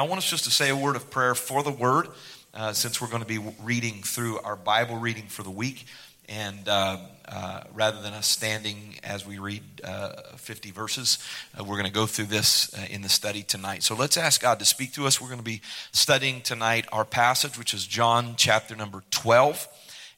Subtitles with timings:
[0.00, 2.06] I want us just to say a word of prayer for the word,
[2.54, 5.86] uh, since we're going to be reading through our Bible reading for the week.
[6.28, 11.18] And uh, uh, rather than us standing as we read uh, 50 verses,
[11.58, 13.82] uh, we're going to go through this uh, in the study tonight.
[13.82, 15.20] So let's ask God to speak to us.
[15.20, 19.66] We're going to be studying tonight our passage, which is John chapter number 12.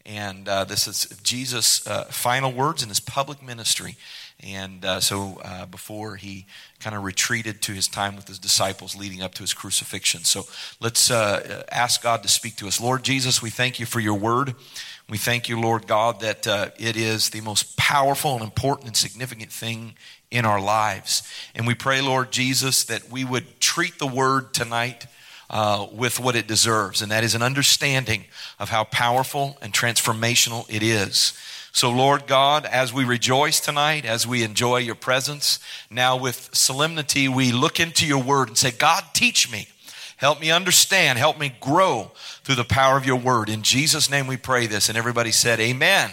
[0.05, 1.79] And this is Jesus'
[2.11, 3.97] final words in his public ministry.
[4.43, 6.47] And uh, so uh, before he
[6.79, 10.25] kind of retreated to his time with his disciples leading up to his crucifixion.
[10.25, 10.47] So
[10.81, 12.81] let's uh, ask God to speak to us.
[12.81, 14.55] Lord Jesus, we thank you for your word.
[15.11, 18.97] We thank you, Lord God, that uh, it is the most powerful and important and
[18.97, 19.95] significant thing
[20.31, 21.23] in our lives.
[21.55, 25.07] And we pray, Lord Jesus, that we would treat the word tonight.
[25.53, 28.25] Uh, with what it deserves, and that is an understanding
[28.61, 31.37] of how powerful and transformational it is.
[31.73, 37.29] So, Lord God, as we rejoice tonight, as we enjoy your presence, now with solemnity,
[37.29, 39.69] we look into your word and say, God, teach me.
[40.17, 41.19] Help me understand.
[41.19, 42.11] Help me grow
[42.45, 43.49] through the power of your word.
[43.49, 44.89] In Jesus' name we pray this.
[44.89, 46.11] And everybody said, Amen.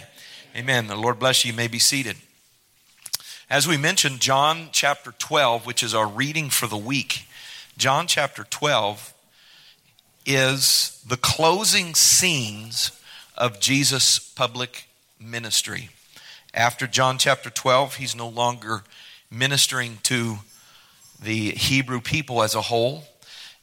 [0.56, 0.86] Amen.
[0.86, 1.50] The Lord bless you.
[1.50, 2.16] You may be seated.
[3.50, 7.26] As we mentioned, John chapter 12, which is our reading for the week,
[7.76, 9.12] John chapter 12
[10.24, 12.92] is the closing scenes
[13.36, 14.87] of Jesus' public
[15.20, 15.90] ministry.
[16.54, 18.82] After John chapter 12, he's no longer
[19.30, 20.38] ministering to
[21.22, 23.04] the Hebrew people as a whole.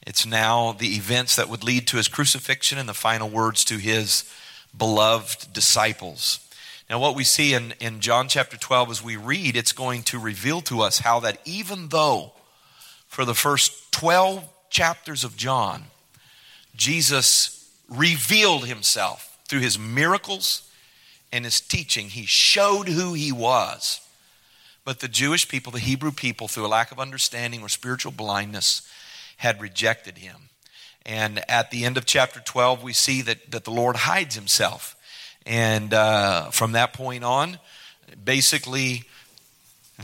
[0.06, 3.78] It's now the events that would lead to his crucifixion and the final words to
[3.78, 4.30] his
[4.76, 6.40] beloved disciples.
[6.88, 10.20] Now, what we see in, in John chapter 12 as we read, it's going to
[10.20, 12.32] reveal to us how that even though
[13.08, 15.84] for the first 12 chapters of John,
[16.76, 20.70] Jesus revealed himself through his miracles
[21.32, 24.00] and his teaching, he showed who he was.
[24.84, 28.82] But the Jewish people, the Hebrew people, through a lack of understanding or spiritual blindness,
[29.38, 30.48] had rejected him.
[31.04, 34.96] And at the end of chapter 12, we see that, that the Lord hides himself.
[35.44, 37.58] And uh, from that point on,
[38.24, 39.04] basically,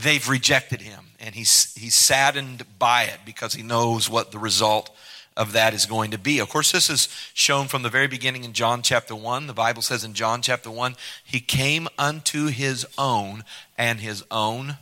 [0.01, 1.05] they've rejected him.
[1.19, 4.89] And he's, he's saddened by it because he knows what the result
[5.35, 6.39] of that is going to be.
[6.39, 9.47] Of course, this is shown from the very beginning in John chapter 1.
[9.47, 13.43] The Bible says in John chapter 1, he came unto his own,
[13.77, 14.77] and his own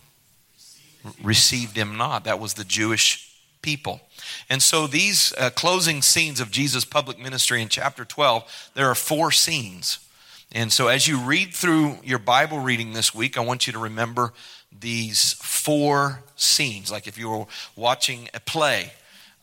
[1.23, 2.25] received him not.
[2.25, 4.01] That was the Jewish people.
[4.49, 8.95] And so, these uh, closing scenes of Jesus' public ministry in chapter 12, there are
[8.95, 9.99] four scenes.
[10.51, 13.79] And so, as you read through your Bible reading this week, I want you to
[13.79, 14.33] remember
[14.77, 16.91] these four scenes.
[16.91, 17.45] Like if you were
[17.75, 18.91] watching a play,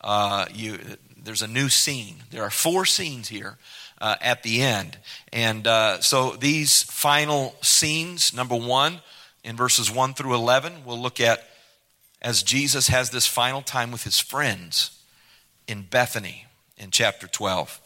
[0.01, 0.79] uh, you,
[1.21, 2.17] there's a new scene.
[2.31, 3.57] There are four scenes here
[4.01, 4.97] uh, at the end.
[5.31, 9.01] And uh, so these final scenes, number one,
[9.43, 11.45] in verses 1 through 11, we'll look at
[12.21, 15.01] as Jesus has this final time with his friends
[15.67, 16.45] in Bethany
[16.77, 17.79] in chapter 12.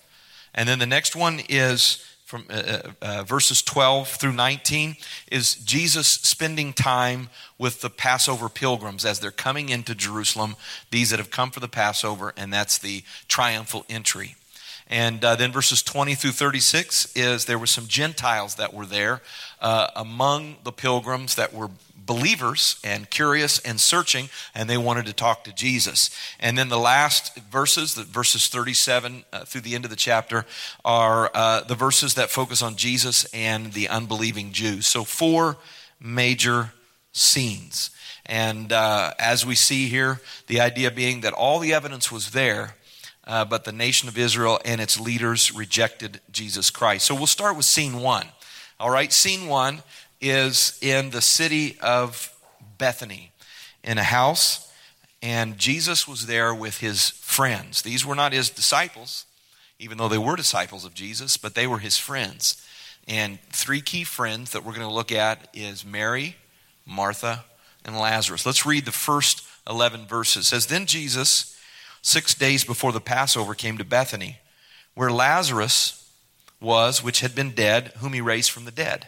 [0.55, 2.03] And then the next one is
[2.33, 4.95] from uh, uh, uh, verses 12 through 19
[5.31, 7.29] is Jesus spending time
[7.59, 10.55] with the Passover pilgrims as they're coming into Jerusalem,
[10.89, 14.35] these that have come for the Passover, and that's the triumphal entry.
[14.87, 19.21] And uh, then verses 20 through 36 is there were some Gentiles that were there
[19.61, 21.69] uh, among the pilgrims that were
[22.05, 26.09] believers and curious and searching, and they wanted to talk to Jesus.
[26.39, 30.45] And then the last verses, the verses 37 uh, through the end of the chapter,
[30.83, 34.87] are uh, the verses that focus on Jesus and the unbelieving Jews.
[34.87, 35.57] So, four
[35.99, 36.73] major
[37.11, 37.91] scenes.
[38.25, 42.75] And uh, as we see here, the idea being that all the evidence was there.
[43.25, 47.05] Uh, but the nation of Israel and its leaders rejected Jesus Christ.
[47.05, 48.27] So we'll start with scene one.
[48.81, 49.81] All right, scene one
[50.23, 52.33] is in the city of
[52.77, 53.31] Bethany
[53.83, 54.71] in a house,
[55.21, 57.81] and Jesus was there with his friends.
[57.81, 59.25] These were not his disciples,
[59.79, 62.65] even though they were disciples of Jesus, but they were his friends.
[63.05, 66.37] And three key friends that we're going to look at is Mary,
[66.85, 67.43] Martha,
[67.83, 68.45] and Lazarus.
[68.45, 70.45] Let's read the first 11 verses.
[70.45, 71.57] It says, Then Jesus,
[72.01, 74.39] six days before the Passover, came to Bethany,
[74.93, 76.09] where Lazarus
[76.61, 79.07] was, which had been dead, whom he raised from the dead.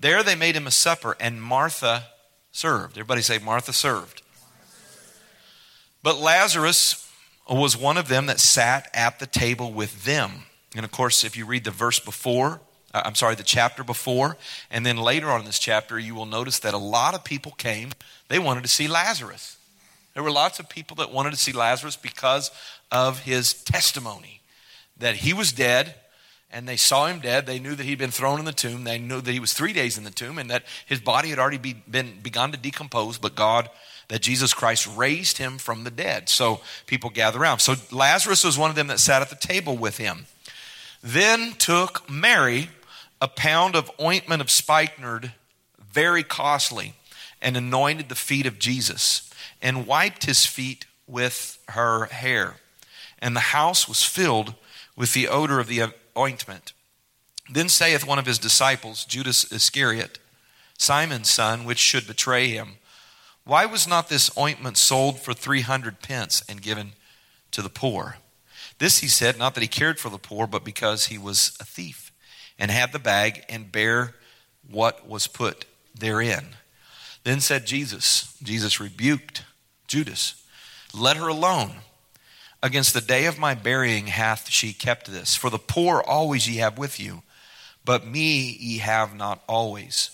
[0.00, 2.04] There they made him a supper, and Martha
[2.52, 2.96] served.
[2.96, 4.22] Everybody say, Martha served.
[6.02, 7.06] But Lazarus
[7.48, 10.44] was one of them that sat at the table with them.
[10.74, 12.60] And of course, if you read the verse before,
[12.94, 14.38] uh, I'm sorry, the chapter before,
[14.70, 17.52] and then later on in this chapter, you will notice that a lot of people
[17.52, 17.90] came.
[18.28, 19.58] They wanted to see Lazarus.
[20.14, 22.50] There were lots of people that wanted to see Lazarus because
[22.90, 24.40] of his testimony
[24.96, 25.94] that he was dead
[26.52, 27.46] and they saw him dead.
[27.46, 28.84] They knew that he'd been thrown in the tomb.
[28.84, 31.38] They knew that he was three days in the tomb and that his body had
[31.38, 33.70] already be, been begun to decompose, but God,
[34.08, 36.28] that Jesus Christ raised him from the dead.
[36.28, 37.60] So people gather around.
[37.60, 40.26] So Lazarus was one of them that sat at the table with him.
[41.02, 42.70] Then took Mary
[43.20, 45.32] a pound of ointment of spikenard,
[45.92, 46.94] very costly,
[47.40, 49.30] and anointed the feet of Jesus,
[49.62, 52.56] and wiped his feet with her hair.
[53.20, 54.54] And the house was filled
[54.96, 56.72] with the odor of the ointment.
[57.50, 60.18] Then saith one of his disciples, Judas Iscariot,
[60.78, 62.78] Simon's son, which should betray him,
[63.44, 66.92] Why was not this ointment sold for three hundred pence and given
[67.50, 68.16] to the poor?
[68.78, 71.64] This he said, not that he cared for the poor, but because he was a
[71.64, 72.12] thief,
[72.58, 74.14] and had the bag and bare
[74.68, 76.56] what was put therein.
[77.24, 79.44] Then said Jesus, Jesus rebuked
[79.86, 80.42] Judas,
[80.94, 81.72] Let her alone.
[82.62, 85.34] Against the day of my burying hath she kept this.
[85.34, 87.22] For the poor always ye have with you,
[87.84, 90.10] but me ye have not always.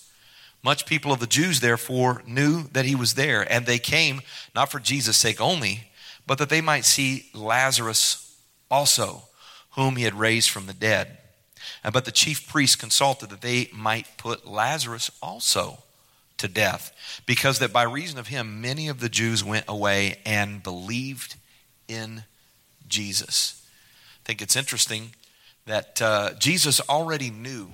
[0.63, 4.21] Much people of the Jews therefore knew that he was there, and they came
[4.55, 5.89] not for Jesus' sake only,
[6.27, 8.37] but that they might see Lazarus
[8.71, 9.23] also,
[9.73, 11.19] whom he had raised from the dead.
[11.93, 15.79] But the chief priests consulted that they might put Lazarus also
[16.39, 16.93] to death,
[17.27, 21.37] because that by reason of him many of the Jews went away and believed
[21.89, 22.25] in
[22.89, 23.67] Jesus.
[24.23, 25.15] I think it's interesting
[25.67, 27.71] that uh, Jesus already knew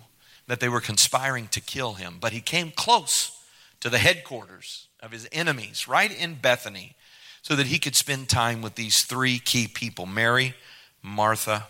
[0.47, 3.39] that they were conspiring to kill him, but he came close
[3.81, 6.95] to the headquarters of his enemies, right in Bethany,
[7.43, 10.55] so that he could spend time with these three key people Mary,
[11.03, 11.69] Martha,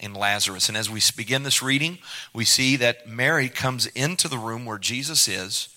[0.00, 0.68] and Lazarus.
[0.68, 1.98] And as we begin this reading,
[2.32, 5.68] we see that Mary comes into the room where Jesus is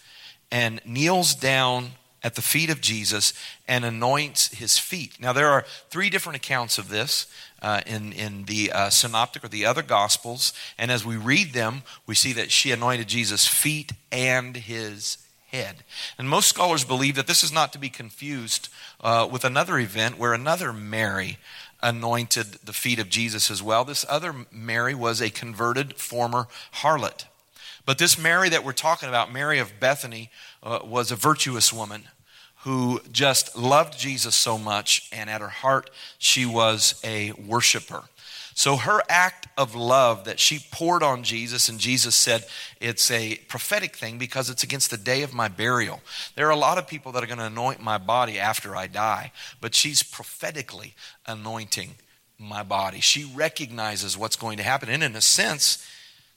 [0.52, 1.92] and kneels down
[2.24, 3.34] at the feet of Jesus
[3.68, 5.20] and anoints his feet.
[5.20, 7.28] Now, there are three different accounts of this
[7.62, 10.54] uh, in, in the uh, synoptic or the other gospels.
[10.78, 15.84] And as we read them, we see that she anointed Jesus' feet and his head.
[16.18, 18.70] And most scholars believe that this is not to be confused
[19.02, 21.38] uh, with another event where another Mary
[21.84, 23.84] anointed the feet of Jesus as well.
[23.84, 27.26] This other Mary was a converted former harlot.
[27.86, 30.30] But this Mary that we're talking about, Mary of Bethany,
[30.64, 32.04] uh, was a virtuous woman
[32.64, 38.04] who just loved Jesus so much, and at her heart, she was a worshiper.
[38.54, 42.46] So, her act of love that she poured on Jesus, and Jesus said
[42.80, 46.02] it's a prophetic thing because it's against the day of my burial.
[46.36, 48.88] There are a lot of people that are going to anoint my body after I
[48.88, 49.32] die,
[49.62, 50.94] but she's prophetically
[51.26, 51.96] anointing
[52.38, 53.00] my body.
[53.00, 54.90] She recognizes what's going to happen.
[54.90, 55.88] And in a sense,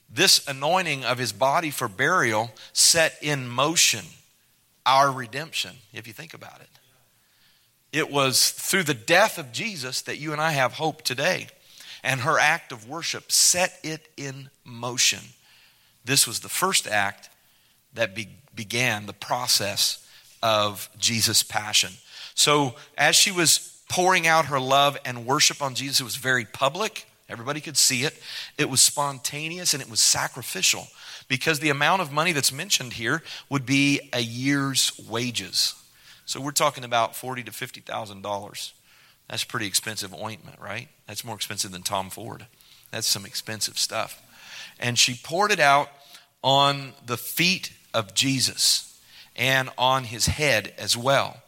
[0.08, 4.04] this anointing of his body for burial set in motion
[4.86, 6.68] our redemption, if you think about it.
[7.92, 11.46] It was through the death of Jesus that you and I have hope today.
[12.02, 15.20] And her act of worship set it in motion.
[16.04, 17.30] This was the first act
[17.94, 20.06] that be- began the process
[20.42, 21.92] of Jesus' passion.
[22.34, 26.44] So, as she was pouring out her love and worship on Jesus, it was very
[26.44, 27.06] public.
[27.28, 28.20] Everybody could see it.
[28.58, 30.88] It was spontaneous and it was sacrificial
[31.26, 35.74] because the amount of money that's mentioned here would be a year's wages.
[36.26, 38.74] So we're talking about forty to fifty thousand dollars.
[39.28, 40.88] That's pretty expensive ointment, right?
[41.06, 42.46] That's more expensive than Tom Ford.
[42.90, 44.20] That's some expensive stuff.
[44.78, 45.88] And she poured it out
[46.42, 49.00] on the feet of Jesus
[49.34, 51.42] and on his head as well.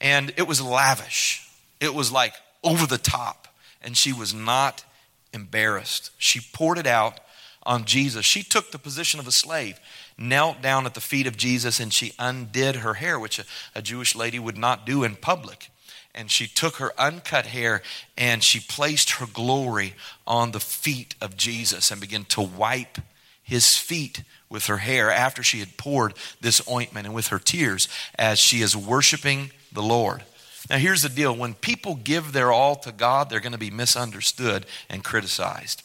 [0.00, 1.46] And it was lavish.
[1.80, 2.34] It was like
[2.64, 3.46] over the top.
[3.82, 4.84] And she was not
[5.32, 6.10] embarrassed.
[6.18, 7.20] She poured it out
[7.64, 8.24] on Jesus.
[8.24, 9.78] She took the position of a slave,
[10.16, 13.44] knelt down at the feet of Jesus, and she undid her hair, which a,
[13.74, 15.70] a Jewish lady would not do in public.
[16.14, 17.82] And she took her uncut hair
[18.16, 19.94] and she placed her glory
[20.26, 22.98] on the feet of Jesus and began to wipe
[23.42, 27.88] his feet with her hair after she had poured this ointment and with her tears
[28.18, 30.24] as she is worshiping the Lord.
[30.70, 33.70] Now, here's the deal when people give their all to God, they're going to be
[33.70, 35.82] misunderstood and criticized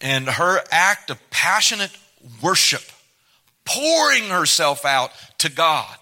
[0.00, 1.96] and her act of passionate
[2.42, 2.82] worship,
[3.64, 5.96] pouring herself out to God,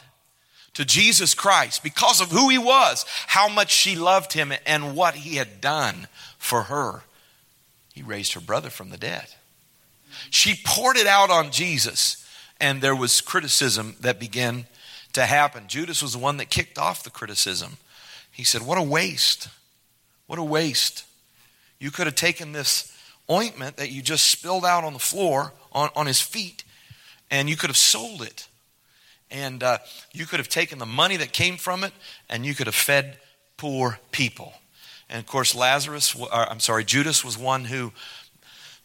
[0.74, 5.14] to Jesus Christ, because of who he was, how much she loved him, and what
[5.14, 6.08] he had done
[6.38, 7.02] for her.
[7.94, 9.26] He raised her brother from the dead.
[10.30, 12.26] She poured it out on Jesus,
[12.60, 14.66] and there was criticism that began
[15.16, 15.64] to happen.
[15.66, 17.78] Judas was the one that kicked off the criticism.
[18.30, 19.48] He said, What a waste!
[20.26, 21.04] What a waste.
[21.78, 22.96] You could have taken this
[23.30, 26.64] ointment that you just spilled out on the floor on, on his feet,
[27.30, 28.48] and you could have sold it.
[29.30, 29.78] And uh,
[30.12, 31.92] you could have taken the money that came from it,
[32.28, 33.18] and you could have fed
[33.56, 34.52] poor people.
[35.08, 37.92] And of course, Lazarus, or, I'm sorry, Judas was one who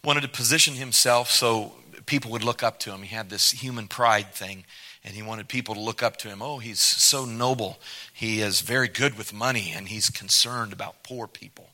[0.04, 1.74] wanted to position himself so
[2.06, 3.02] people would look up to him.
[3.04, 4.66] He had this human pride thing,
[5.04, 6.42] and he wanted people to look up to him.
[6.42, 7.80] Oh, he's so noble.
[8.14, 11.70] He is very good with money, and he's concerned about poor people.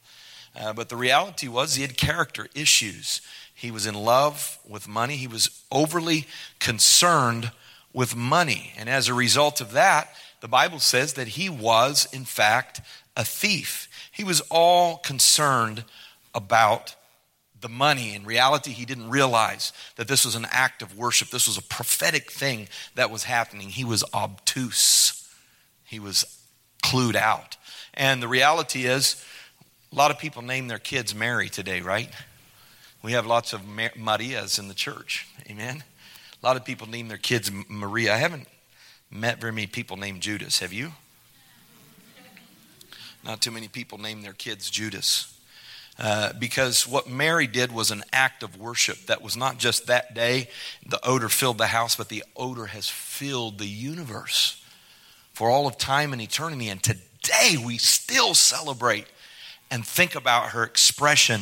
[0.55, 3.21] Uh, but the reality was he had character issues.
[3.53, 5.17] He was in love with money.
[5.17, 6.25] He was overly
[6.59, 7.51] concerned
[7.93, 8.73] with money.
[8.77, 12.81] And as a result of that, the Bible says that he was, in fact,
[13.15, 13.89] a thief.
[14.11, 15.83] He was all concerned
[16.33, 16.95] about
[17.61, 18.13] the money.
[18.15, 21.29] In reality, he didn't realize that this was an act of worship.
[21.29, 23.69] This was a prophetic thing that was happening.
[23.69, 25.27] He was obtuse,
[25.83, 26.25] he was
[26.83, 27.57] clued out.
[27.93, 29.23] And the reality is,
[29.91, 32.09] a lot of people name their kids Mary today, right?
[33.01, 35.27] We have lots of Marias in the church.
[35.49, 35.83] Amen.
[36.41, 38.13] A lot of people name their kids Maria.
[38.13, 38.47] I haven't
[39.09, 40.59] met very many people named Judas.
[40.59, 40.91] Have you?
[43.23, 45.36] Not too many people name their kids Judas.
[45.99, 50.13] Uh, because what Mary did was an act of worship that was not just that
[50.13, 50.47] day,
[50.85, 54.63] the odor filled the house, but the odor has filled the universe
[55.33, 56.69] for all of time and eternity.
[56.69, 59.07] And today we still celebrate
[59.71, 61.41] and think about her expression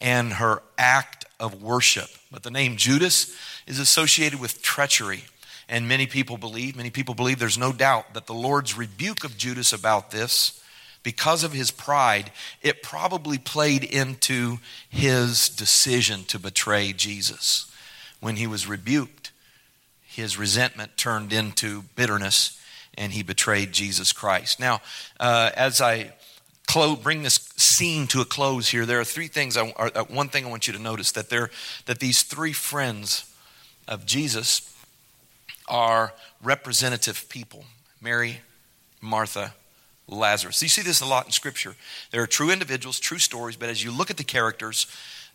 [0.00, 2.08] and her act of worship.
[2.30, 5.24] But the name Judas is associated with treachery.
[5.68, 9.36] And many people believe, many people believe there's no doubt that the Lord's rebuke of
[9.36, 10.60] Judas about this
[11.02, 12.30] because of his pride,
[12.62, 17.70] it probably played into his decision to betray Jesus.
[18.20, 19.32] When he was rebuked,
[20.02, 22.60] his resentment turned into bitterness
[22.98, 24.60] and he betrayed Jesus Christ.
[24.60, 24.82] Now,
[25.18, 26.12] uh, as I
[26.66, 29.56] clo- bring this scene to a close here, there are three things.
[29.56, 31.50] I, or, uh, one thing I want you to notice that there,
[31.86, 33.24] that these three friends
[33.88, 34.74] of Jesus
[35.66, 37.64] are representative people:
[38.00, 38.40] Mary,
[39.00, 39.54] Martha,
[40.10, 40.60] Lazarus.
[40.60, 41.76] You see this a lot in Scripture.
[42.10, 44.86] There are true individuals, true stories, but as you look at the characters,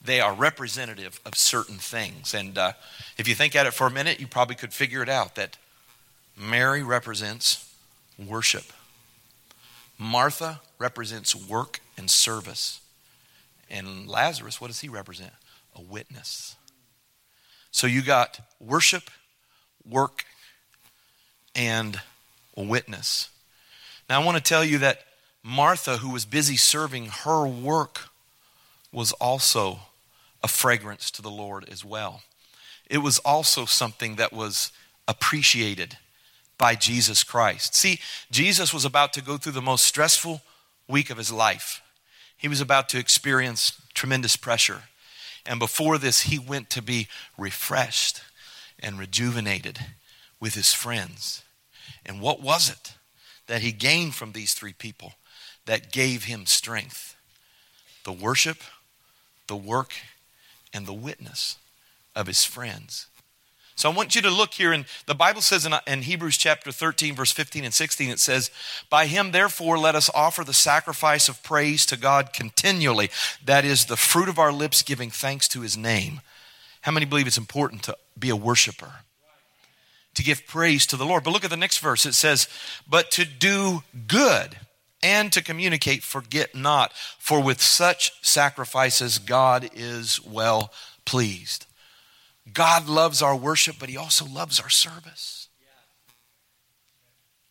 [0.03, 2.33] they are representative of certain things.
[2.33, 2.73] And uh,
[3.17, 5.57] if you think at it for a minute, you probably could figure it out that
[6.37, 7.73] Mary represents
[8.17, 8.65] worship,
[9.97, 12.81] Martha represents work and service,
[13.69, 15.31] and Lazarus, what does he represent?
[15.75, 16.55] A witness.
[17.71, 19.09] So you got worship,
[19.89, 20.25] work,
[21.55, 22.01] and
[22.55, 23.29] witness.
[24.09, 25.01] Now, I want to tell you that
[25.43, 28.09] Martha, who was busy serving, her work
[28.91, 29.79] was also
[30.43, 32.21] a fragrance to the Lord as well.
[32.89, 34.71] It was also something that was
[35.07, 35.97] appreciated
[36.57, 37.75] by Jesus Christ.
[37.75, 37.99] See,
[38.31, 40.41] Jesus was about to go through the most stressful
[40.87, 41.81] week of his life.
[42.37, 44.83] He was about to experience tremendous pressure.
[45.45, 47.07] And before this, he went to be
[47.37, 48.21] refreshed
[48.79, 49.79] and rejuvenated
[50.39, 51.43] with his friends.
[52.05, 52.93] And what was it?
[53.47, 55.13] That he gained from these three people
[55.65, 57.15] that gave him strength
[58.03, 58.57] the worship,
[59.47, 59.93] the work,
[60.73, 61.57] and the witness
[62.15, 63.07] of his friends.
[63.75, 66.71] So I want you to look here, and the Bible says in, in, Hebrews chapter
[66.71, 68.49] 13, verse 15 and 16, it says,
[68.89, 73.09] By him, therefore, let us offer the sacrifice of praise to God continually.
[73.43, 76.21] That is the fruit of our lips, giving thanks to his name.
[76.81, 78.91] How many believe it's important to be a worshiper?
[80.15, 81.23] To give praise to the Lord.
[81.23, 82.05] But look at the next verse.
[82.05, 82.47] It says,
[82.87, 84.57] But to do good
[85.03, 90.73] and to communicate, forget not, for with such sacrifices God is well
[91.05, 91.67] pleased.
[92.51, 95.47] God loves our worship, but He also loves our service.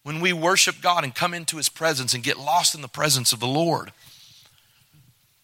[0.02, 3.32] When we worship God and come into His presence and get lost in the presence
[3.32, 3.92] of the Lord,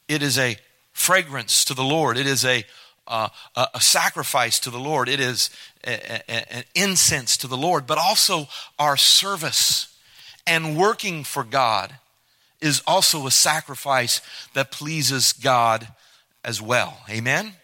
[0.08, 0.56] it is a
[0.92, 2.18] fragrance to the Lord.
[2.18, 2.64] It is a
[3.10, 3.28] uh,
[3.74, 5.08] a, sacrifice to the Lord.
[5.08, 5.50] It is
[5.84, 8.48] an incense to the Lord, but also
[8.78, 9.94] our service
[10.46, 11.94] and working for God
[12.60, 14.20] is also a sacrifice
[14.54, 15.88] that pleases God
[16.44, 16.98] as well.
[17.08, 17.54] Amen?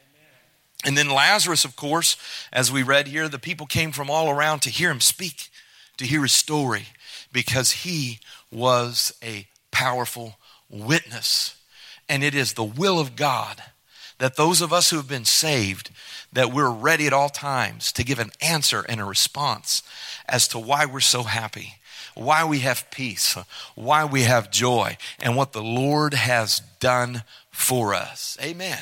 [0.84, 2.16] And then Lazarus, of course,
[2.52, 5.48] as we read here, the people came from all around to hear him speak,
[5.96, 6.86] to hear his story,
[7.32, 8.20] because he
[8.52, 10.38] was a powerful
[10.70, 11.56] witness.
[12.08, 13.62] And it is the will of God
[14.18, 15.90] that those of us who have been saved
[16.32, 19.82] that we're ready at all times to give an answer and a response
[20.28, 21.74] as to why we're so happy
[22.14, 23.36] why we have peace
[23.74, 28.36] why we have joy and what the lord has done for us.
[28.42, 28.78] Amen.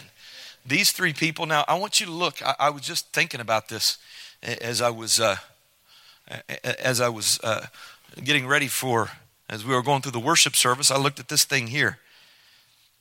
[0.67, 3.69] These three people now i want you to look i, I was just thinking about
[3.69, 3.99] this
[4.43, 5.37] as i was uh,
[6.63, 7.67] as i was uh,
[8.23, 9.11] getting ready for
[9.49, 11.99] as we were going through the worship service i looked at this thing here.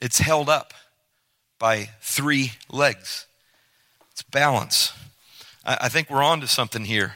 [0.02, 0.74] It's held up
[1.64, 3.26] by three legs.
[4.12, 4.92] It's balance.
[5.66, 7.14] I, I think we're on to something here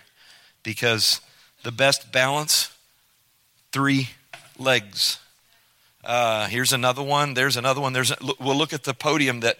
[0.64, 1.20] because
[1.64, 2.72] the best balance,
[3.74, 4.12] three
[4.58, 5.20] legs.
[6.02, 7.34] Uh, here's another one.
[7.34, 7.92] There's another one.
[7.92, 9.58] There's we'll look at the podium that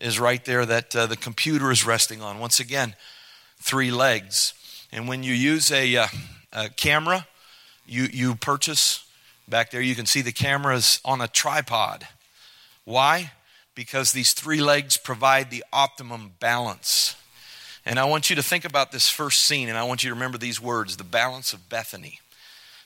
[0.00, 2.40] is right there that uh, the computer is resting on.
[2.40, 2.96] Once again,
[3.60, 4.52] three legs.
[4.90, 6.06] And when you use a, uh,
[6.52, 7.28] a camera,
[7.86, 9.06] you, you purchase
[9.46, 12.08] back there, you can see the cameras on a tripod.
[12.84, 13.30] Why?
[13.74, 17.16] Because these three legs provide the optimum balance.
[17.86, 20.14] And I want you to think about this first scene, and I want you to
[20.14, 22.20] remember these words the balance of Bethany.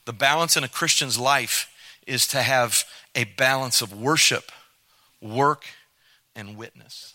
[0.06, 1.70] The balance in a Christian's life
[2.06, 4.50] is to have a balance of worship,
[5.20, 5.64] work,
[6.34, 7.14] and witness.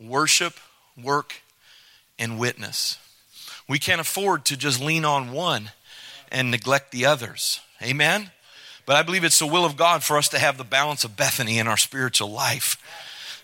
[0.00, 0.54] Worship,
[1.02, 1.42] work,
[2.18, 2.98] and witness.
[3.68, 5.72] We can't afford to just lean on one
[6.30, 7.60] and neglect the others.
[7.82, 8.30] Amen?
[8.88, 11.14] But I believe it's the will of God for us to have the balance of
[11.14, 12.78] Bethany in our spiritual life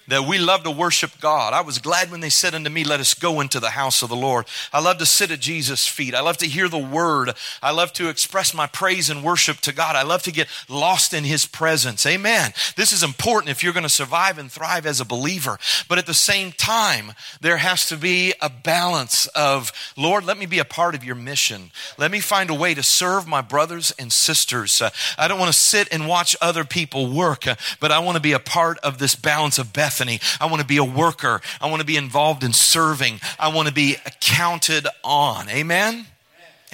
[0.09, 1.53] that we love to worship God.
[1.53, 4.09] I was glad when they said unto me, Let us go into the house of
[4.09, 4.47] the Lord.
[4.73, 6.15] I love to sit at Jesus' feet.
[6.15, 7.33] I love to hear the word.
[7.63, 9.97] I love to express my praise and worship to God.
[9.97, 12.05] I love to get lost in his presence.
[12.07, 12.53] Amen.
[12.77, 15.59] This is important if you're going to survive and thrive as a believer.
[15.89, 20.47] But at the same time, there has to be a balance of, Lord, let me
[20.47, 21.71] be a part of your mission.
[21.97, 24.83] Let me find a way to serve my brothers and sisters.
[24.83, 28.17] Uh, I don't want to sit and watch other people work, uh, but I want
[28.17, 30.19] to be a part of this balance of Bethany Bethany.
[30.41, 31.41] I want to be a worker.
[31.61, 33.21] I want to be involved in serving.
[33.39, 35.49] I want to be counted on.
[35.49, 36.07] Amen.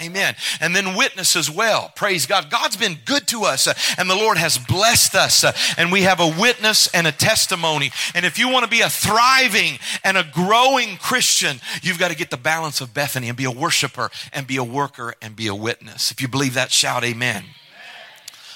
[0.01, 0.35] Amen.
[0.63, 1.93] And then witness as well.
[1.95, 2.51] Praise God.
[2.51, 6.03] God's been good to us uh, and the Lord has blessed us uh, and we
[6.03, 7.91] have a witness and a testimony.
[8.15, 12.17] And if you want to be a thriving and a growing Christian, you've got to
[12.17, 15.49] get the balance of Bethany and be a worshiper and be a worker and be
[15.49, 16.11] a witness.
[16.11, 17.37] If you believe that, shout amen.
[17.37, 17.51] amen.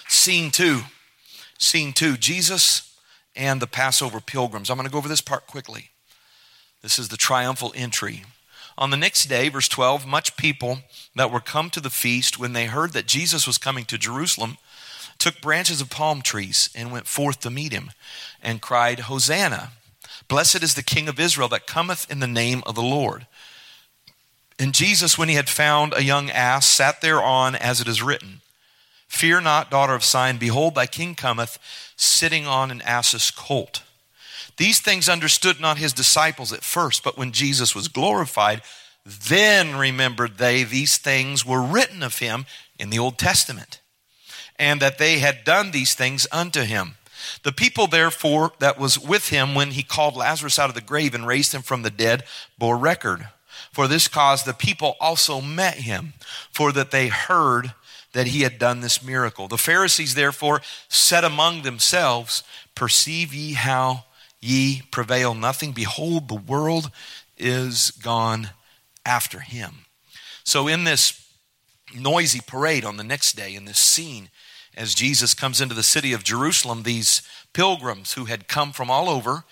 [0.09, 0.81] Scene two.
[1.59, 2.17] Scene two.
[2.17, 2.84] Jesus
[3.37, 4.71] and the Passover pilgrims.
[4.71, 5.91] I'm going to go over this part quickly.
[6.83, 8.25] This is the triumphal entry.
[8.77, 10.79] On the next day, verse 12, much people
[11.15, 14.59] that were come to the feast, when they heard that Jesus was coming to Jerusalem,
[15.19, 17.93] took branches of palm trees and went forth to meet him
[18.43, 19.71] and cried, Hosanna!
[20.29, 23.27] Blessed is the King of Israel that cometh in the name of the Lord.
[24.59, 28.41] And Jesus, when he had found a young ass, sat thereon as it is written
[29.15, 31.61] Fear not, daughter of Sion, behold, thy king cometh
[31.95, 33.85] sitting on an ass's colt.
[34.57, 38.63] These things understood not his disciples at first, but when Jesus was glorified,
[39.07, 42.45] then remembered they these things were written of him
[42.77, 43.81] in the Old Testament,
[44.59, 46.97] and that they had done these things unto him.
[47.45, 51.15] The people, therefore, that was with him when he called Lazarus out of the grave
[51.15, 52.25] and raised him from the dead,
[52.59, 53.29] bore record.
[53.71, 56.15] For this cause the people also met him,
[56.51, 57.75] for that they heard
[58.15, 59.49] that he had done this miracle.
[59.49, 62.43] The Pharisees therefore said among themselves,
[62.75, 64.05] Perceive ye how
[64.41, 65.73] ye prevail nothing?
[65.73, 66.91] Behold, the world
[67.37, 68.51] is gone
[69.05, 69.85] after him.
[70.45, 71.21] So, in this
[71.95, 74.31] noisy parade on the next day, in this scene,
[74.77, 77.23] as Jesus comes into the city of Jerusalem, these
[77.53, 79.45] pilgrims who had come from all over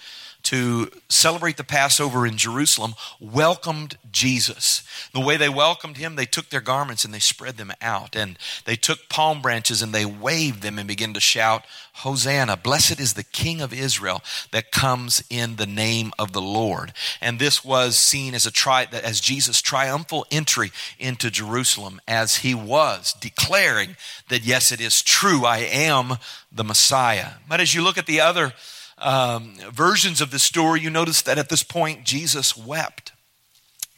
[0.44, 4.82] to celebrate the Passover in Jerusalem welcomed Jesus.
[5.12, 8.16] The way they welcomed him, they took their garments and they spread them out.
[8.16, 11.64] And they took palm branches and they waved them and began to shout,
[11.96, 16.92] Hosanna, blessed is the King of Israel that comes in the name of the Lord.
[17.20, 22.54] And this was seen as a tri- as Jesus' triumphal entry into Jerusalem as he
[22.54, 23.96] was declaring
[24.28, 26.16] that yes, it is true, I am
[26.50, 27.32] the Messiah.
[27.48, 28.54] But as you look at the other
[29.02, 33.12] um, versions of the story, you notice that at this point Jesus wept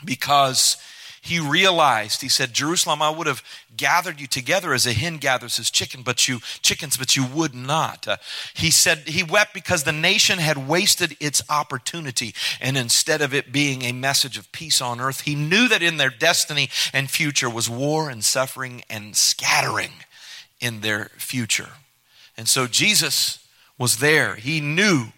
[0.05, 0.77] because
[1.25, 3.43] he realized he said jerusalem i would have
[3.75, 7.55] gathered you together as a hen gathers his chicken but you chickens but you would
[7.55, 8.07] not.
[8.07, 8.17] Uh,
[8.53, 13.53] he said he wept because the nation had wasted its opportunity and instead of it
[13.53, 17.49] being a message of peace on earth he knew that in their destiny and future
[17.49, 19.93] was war and suffering and scattering
[20.61, 21.71] in their future.
[22.37, 23.44] And so jesus
[23.79, 24.37] was there.
[24.37, 25.09] He knew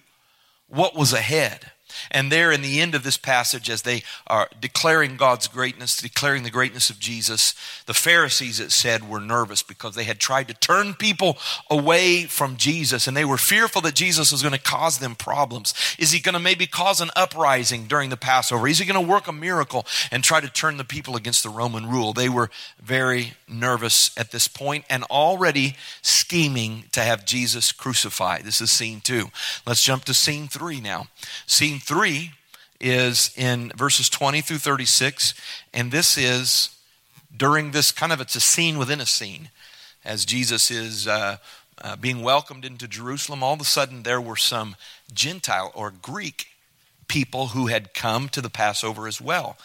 [0.69, 1.73] what was ahead.
[2.11, 6.42] And there in the end of this passage, as they are declaring God's greatness, declaring
[6.42, 7.54] the greatness of Jesus,
[7.87, 11.38] the Pharisees, it said, were nervous because they had tried to turn people
[11.70, 15.74] away from Jesus and they were fearful that Jesus was going to cause them problems.
[15.98, 18.68] Is he going to maybe cause an uprising during the Passover?
[18.68, 21.50] Is he going to work a miracle and try to turn the people against the
[21.50, 22.12] Roman rule?
[22.12, 22.50] They were
[22.82, 28.44] very nervous at this point and already scheming to have Jesus crucified.
[28.44, 29.26] This is scene two.
[29.66, 31.06] Let's jump to scene three now.
[31.46, 32.33] Scene 3
[32.81, 35.35] is in verses 20 through 36,
[35.72, 36.70] and this is
[37.35, 39.51] during this kind of it's a scene within a scene
[40.05, 41.37] as Jesus is uh,
[41.81, 43.44] uh, being welcomed into Jerusalem.
[43.44, 44.75] All of a sudden, there were some
[45.14, 46.49] Gentile or Greek
[47.07, 49.57] people who had come to the Passover as well.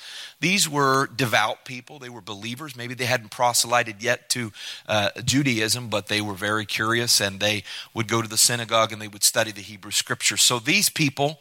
[0.42, 1.98] These were devout people.
[1.98, 2.76] They were believers.
[2.76, 4.52] Maybe they hadn't proselyted yet to
[4.88, 7.64] uh, Judaism, but they were very curious and they
[7.96, 10.44] would go to the synagogue and they would study the Hebrew scriptures.
[10.44, 11.40] So these people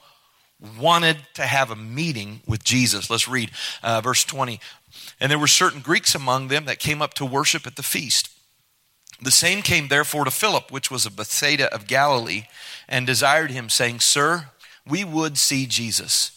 [0.78, 3.10] wanted to have a meeting with Jesus.
[3.10, 3.50] Let's read
[3.82, 4.60] uh, verse 20.
[5.20, 8.30] And there were certain Greeks among them that came up to worship at the feast.
[9.22, 12.44] The same came therefore to Philip, which was of Bethsaida of Galilee,
[12.88, 14.46] and desired him, saying, Sir,
[14.86, 16.32] we would see Jesus.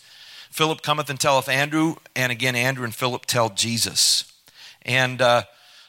[0.52, 4.32] Philip cometh and telleth Andrew, and again Andrew and Philip tell Jesus.
[4.82, 5.44] And uh,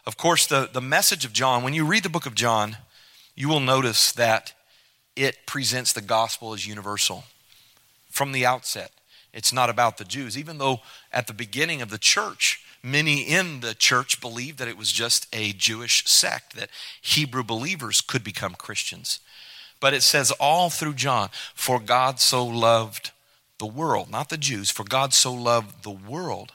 [0.06, 2.76] of course, the, the message of John, when you read the book of John,
[3.34, 4.52] you will notice that
[5.16, 7.24] it presents the gospel as universal
[8.14, 8.92] from the outset.
[9.32, 10.78] It's not about the Jews, even though
[11.12, 15.26] at the beginning of the church, many in the church believed that it was just
[15.32, 16.70] a Jewish sect, that
[17.02, 19.18] Hebrew believers could become Christians.
[19.80, 23.10] But it says all through John, for God so loved
[23.58, 26.52] the world, not the Jews, for God so loved the world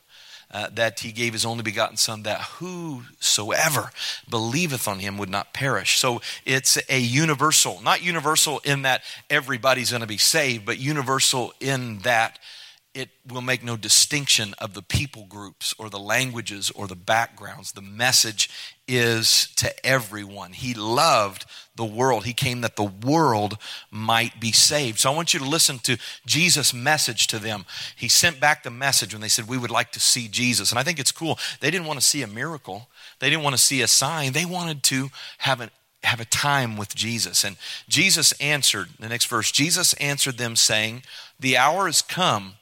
[0.51, 3.91] uh, that he gave his only begotten Son, that whosoever
[4.29, 5.99] believeth on him would not perish.
[5.99, 11.53] So it's a universal, not universal in that everybody's going to be saved, but universal
[11.59, 12.39] in that
[12.95, 17.71] it will make no distinction of the people groups or the languages or the backgrounds.
[17.71, 18.49] The message
[18.87, 20.53] is to everyone.
[20.53, 22.25] He loved the world.
[22.25, 23.57] He came that the world
[23.91, 24.99] might be saved.
[24.99, 27.65] So I want you to listen to Jesus' message to them.
[27.95, 30.71] He sent back the message when they said, We would like to see Jesus.
[30.71, 31.37] And I think it's cool.
[31.59, 34.33] They didn't want to see a miracle, they didn't want to see a sign.
[34.33, 35.69] They wanted to have an
[36.03, 37.43] have a time with Jesus.
[37.43, 37.57] And
[37.89, 41.03] Jesus answered, the next verse, Jesus answered them, saying,
[41.37, 42.53] The hour has come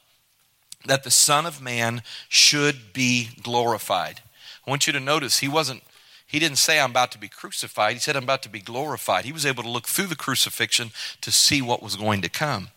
[0.87, 4.21] that the Son of Man should be glorified.
[4.65, 5.83] I want you to notice he wasn't
[6.27, 7.93] he didn't say I'm about to be crucified.
[7.93, 9.23] He said I'm about to be glorified.
[9.23, 12.67] He was able to look through the crucifixion to see what was going to come.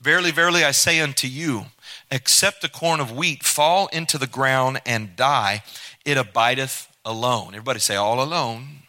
[0.00, 1.66] Verily, verily, I say unto you,
[2.10, 5.62] except a corn of wheat fall into the ground and die,
[6.06, 7.48] it abideth alone.
[7.48, 8.82] Everybody say, all alone.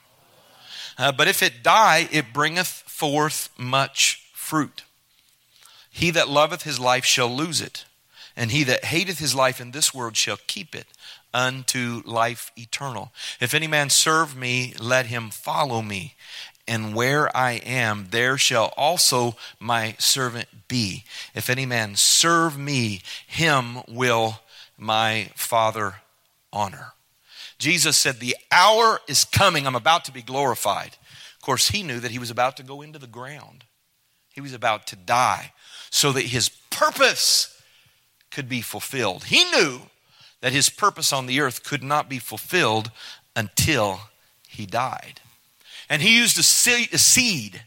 [0.97, 4.84] Uh, but if it die, it bringeth forth much fruit.
[5.89, 7.86] He that loveth his life shall lose it,
[8.38, 10.86] and he that hateth his life in this world shall keep it
[11.34, 13.12] unto life eternal.
[13.41, 16.15] If any man serve me, let him follow me.
[16.67, 21.04] And where I am, there shall also my servant be.
[21.34, 24.41] If any man serve me, him will
[24.78, 25.95] my Father
[26.54, 26.93] honor.
[27.58, 29.65] Jesus said, The hour is coming.
[29.65, 30.95] I'm about to be glorified.
[31.36, 33.63] Of course, he knew that he was about to go into the ground,
[34.32, 35.54] he was about to die
[35.89, 37.57] so that his purpose
[38.38, 39.23] could be fulfilled.
[39.23, 39.82] He knew
[40.41, 42.91] that his purpose on the earth could not be fulfilled
[43.36, 44.00] until
[44.47, 45.21] he died.
[45.89, 47.63] And he used a seed,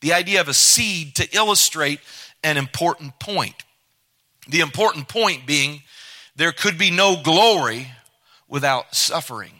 [0.00, 1.98] the idea of a seed, to illustrate
[2.44, 3.56] an important point.
[4.46, 5.82] The important point being
[6.36, 7.88] there could be no glory
[8.46, 9.54] without suffering,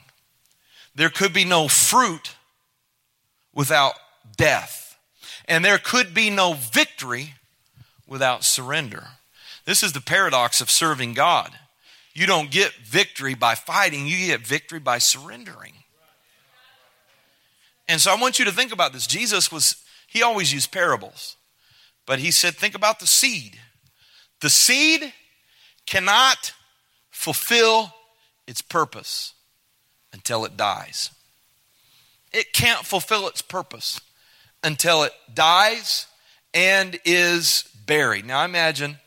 [0.95, 2.37] there could be no fruit
[3.53, 3.95] without
[4.37, 4.97] death,
[5.47, 7.35] and there could be no victory
[8.07, 9.09] without surrender.
[9.67, 11.51] This is the paradox of serving God.
[12.15, 15.75] You don't get victory by fighting, you get victory by surrendering.
[17.89, 19.07] And so I want you to think about this.
[19.07, 19.77] Jesus was,
[20.07, 21.37] he always used parables,
[22.07, 23.59] but he said, think about the seed.
[24.41, 25.13] The seed
[25.85, 26.53] cannot
[27.11, 27.93] fulfill
[28.47, 29.35] its purpose
[30.13, 31.11] until it dies.
[32.33, 34.01] It can't fulfill its purpose
[34.63, 36.07] until it dies
[36.53, 38.27] and is buried.
[38.27, 38.99] Now imagine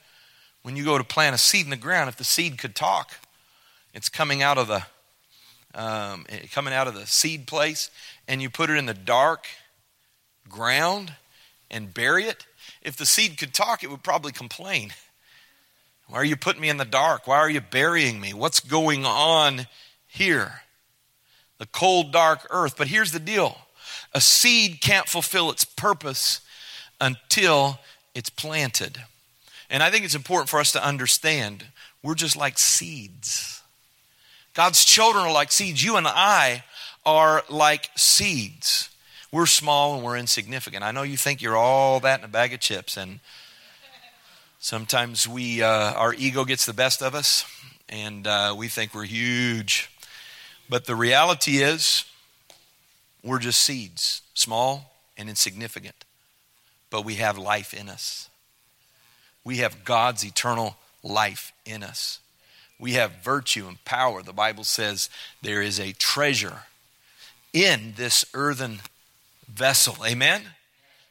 [0.64, 3.14] when you go to plant a seed in the ground, if the seed could talk,
[3.94, 4.84] it's coming out of the
[5.76, 7.92] um, coming out of the seed place,
[8.28, 9.46] and you put it in the dark
[10.48, 11.14] ground
[11.70, 12.46] and bury it.
[12.82, 14.94] If the seed could talk, it would probably complain.
[16.08, 17.28] Why are you putting me in the dark?
[17.28, 18.34] Why are you burying me?
[18.34, 19.68] What's going on
[20.08, 20.62] here?
[21.60, 22.76] The cold, dark earth.
[22.78, 23.58] But here's the deal
[24.14, 26.42] a seed can't fulfill its purpose
[27.00, 27.80] until
[28.16, 29.04] it's planted.
[29.70, 31.66] And I think it's important for us to understand
[32.02, 33.62] we're just like seeds.
[34.54, 35.84] God's children are like seeds.
[35.84, 36.64] You and I
[37.06, 38.90] are like seeds.
[39.32, 40.84] We're small and we're insignificant.
[40.84, 43.20] I know you think you're all that in a bag of chips, and
[44.60, 47.46] sometimes we, uh, our ego gets the best of us,
[47.88, 49.92] and uh, we think we're huge.
[50.68, 52.06] But the reality is,
[53.24, 56.06] we're just seeds, small and insignificant,
[56.90, 58.29] but we have life in us.
[59.50, 62.20] We have God's eternal life in us.
[62.78, 64.22] We have virtue and power.
[64.22, 65.10] The Bible says
[65.42, 66.66] there is a treasure
[67.52, 68.82] in this earthen
[69.52, 70.06] vessel.
[70.06, 70.44] Amen?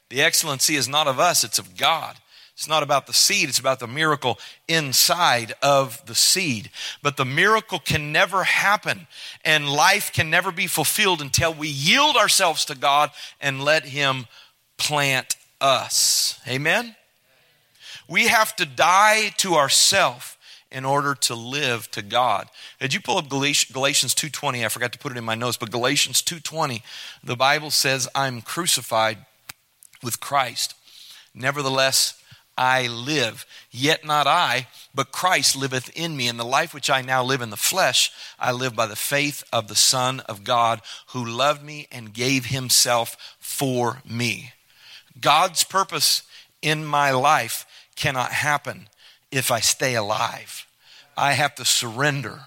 [0.09, 2.15] The excellency is not of us, it's of God.
[2.55, 6.71] It's not about the seed, it's about the miracle inside of the seed.
[7.03, 9.09] But the miracle can never happen
[9.45, 14.29] and life can never be fulfilled until we yield ourselves to God and let Him
[14.77, 16.39] plant us.
[16.47, 16.95] Amen?
[18.09, 20.39] We have to die to ourself
[20.71, 22.49] in order to live to God.
[22.81, 24.65] Did you pull up Galatians 2:20?
[24.65, 26.83] I forgot to put it in my notes, but Galatians 2:20,
[27.23, 29.25] the Bible says, "I'm crucified
[30.03, 30.75] with Christ.
[31.35, 32.15] Nevertheless,
[32.57, 33.47] I live.
[33.71, 36.27] Yet not I, but Christ liveth in me.
[36.29, 39.45] And the life which I now live in the flesh, I live by the faith
[39.53, 44.53] of the Son of God, who loved me and gave himself for me.
[45.21, 46.23] God's purpose
[46.61, 47.65] in my life
[47.99, 48.89] cannot happen
[49.31, 50.67] if I stay alive.
[51.17, 52.41] I have to surrender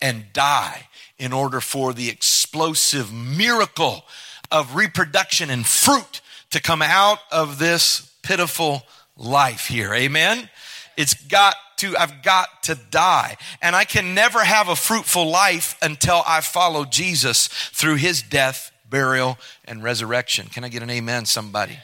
[0.00, 0.88] and die
[1.18, 4.04] in order for the explosive miracle
[4.50, 8.82] of reproduction and fruit to come out of this pitiful
[9.16, 9.92] life here.
[9.92, 10.48] Amen?
[10.96, 13.36] It's got to, I've got to die.
[13.60, 18.70] And I can never have a fruitful life until I follow Jesus through his death,
[18.88, 20.46] burial, and resurrection.
[20.46, 21.78] Can I get an amen, somebody?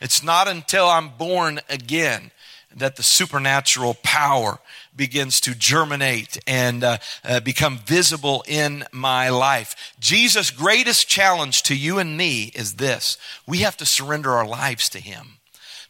[0.00, 2.30] It's not until I'm born again
[2.76, 4.58] that the supernatural power
[4.96, 9.94] begins to germinate and uh, uh, become visible in my life.
[9.98, 14.88] Jesus' greatest challenge to you and me is this we have to surrender our lives
[14.90, 15.38] to Him.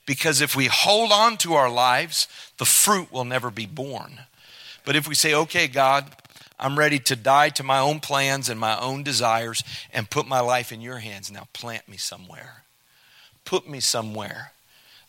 [0.06, 4.20] Because if we hold on to our lives, the fruit will never be born.
[4.84, 6.04] But if we say, okay, God,
[6.58, 10.40] I'm ready to die to my own plans and my own desires and put my
[10.40, 12.64] life in your hands, now plant me somewhere.
[13.44, 14.52] Put me somewhere.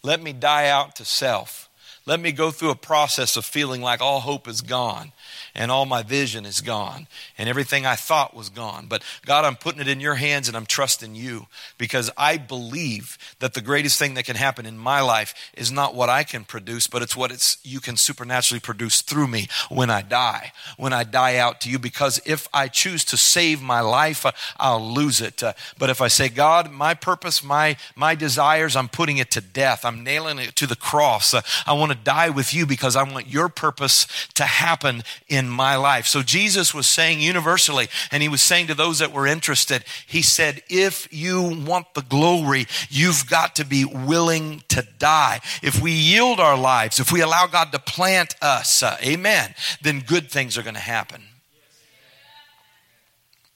[0.02, 1.65] Let me die out to self.
[2.08, 5.12] Let me go through a process of feeling like all hope is gone
[5.56, 8.86] and all my vision is gone and everything I thought was gone.
[8.88, 11.48] But God, I'm putting it in your hands and I'm trusting you
[11.80, 15.96] because I believe that the greatest thing that can happen in my life is not
[15.96, 19.90] what I can produce, but it's what it's you can supernaturally produce through me when
[19.90, 20.52] I die.
[20.78, 24.32] When I die out to you because if I choose to save my life, uh,
[24.60, 25.42] I'll lose it.
[25.42, 29.42] Uh, but if I say, God, my purpose, my my desires, I'm putting it to
[29.42, 29.84] death.
[29.84, 31.34] I'm nailing it to the cross.
[31.34, 35.46] Uh, I want to die with you because I want your purpose to happen in
[35.46, 36.08] in my life.
[36.08, 40.22] So Jesus was saying universally, and he was saying to those that were interested, he
[40.22, 45.42] said, if you want the glory, you've got to be willing to die.
[45.62, 50.00] If we yield our lives, if we allow God to plant us, uh, amen, then
[50.00, 51.22] good things are going to happen.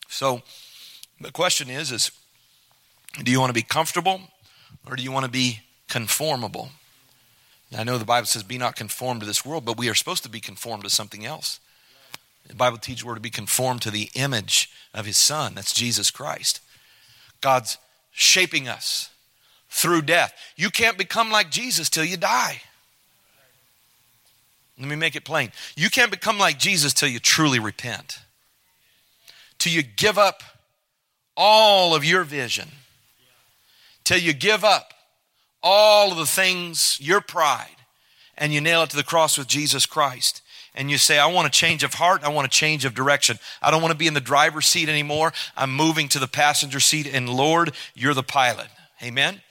[0.08, 0.42] So
[1.20, 2.12] the question is, is
[3.24, 4.22] do you want to be comfortable
[4.88, 6.70] or do you want to be conformable?
[7.78, 10.24] I know the Bible says, be not conformed to this world, but we are supposed
[10.24, 11.60] to be conformed to something else.
[12.48, 15.54] The Bible teaches we're to be conformed to the image of his son.
[15.54, 16.62] That's Jesus Christ.
[17.42, 17.78] God's
[18.12, 19.12] shaping us
[19.70, 20.34] through death.
[20.56, 22.62] You can't become like Jesus till you die.
[24.80, 25.52] Let me make it plain.
[25.76, 28.20] You can't become like Jesus till you truly repent.
[29.60, 30.42] Till you give up
[31.38, 32.70] all of your vision.
[34.04, 34.94] Till you give up
[35.62, 37.68] all of the things, your pride,
[38.38, 40.42] and you nail it to the cross with Jesus Christ
[40.80, 43.38] and you say, I want a change of heart, I want a change of direction.
[43.62, 45.34] I don't want to be in the driver's seat anymore.
[45.58, 48.68] I'm moving to the passenger seat, and Lord, you're the pilot.
[49.04, 49.42] Amen.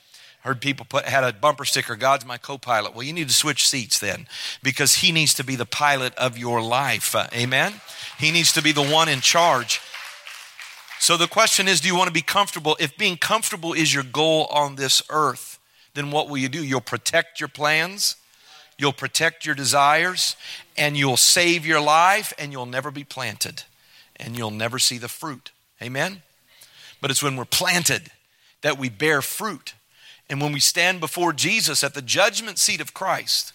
[0.43, 2.95] Heard people put had a bumper sticker, God's my co-pilot.
[2.95, 4.27] Well, you need to switch seats then
[4.63, 7.15] because he needs to be the pilot of your life.
[7.15, 7.75] Uh, amen.
[8.19, 9.81] He needs to be the one in charge.
[11.01, 12.77] So the question is, do you want to be comfortable?
[12.81, 15.58] If being comfortable is your goal on this earth,
[15.99, 16.63] then what will you do?
[16.63, 18.17] You'll protect your plans
[18.79, 20.37] You'll protect your desires
[20.77, 23.65] and you'll save your life and you'll never be planted
[24.17, 25.51] and you'll never see the fruit.
[25.83, 26.23] Amen?
[27.01, 28.13] But it's when we're planted
[28.63, 29.75] that we bear fruit.
[30.31, 33.53] And when we stand before Jesus at the judgment seat of Christ,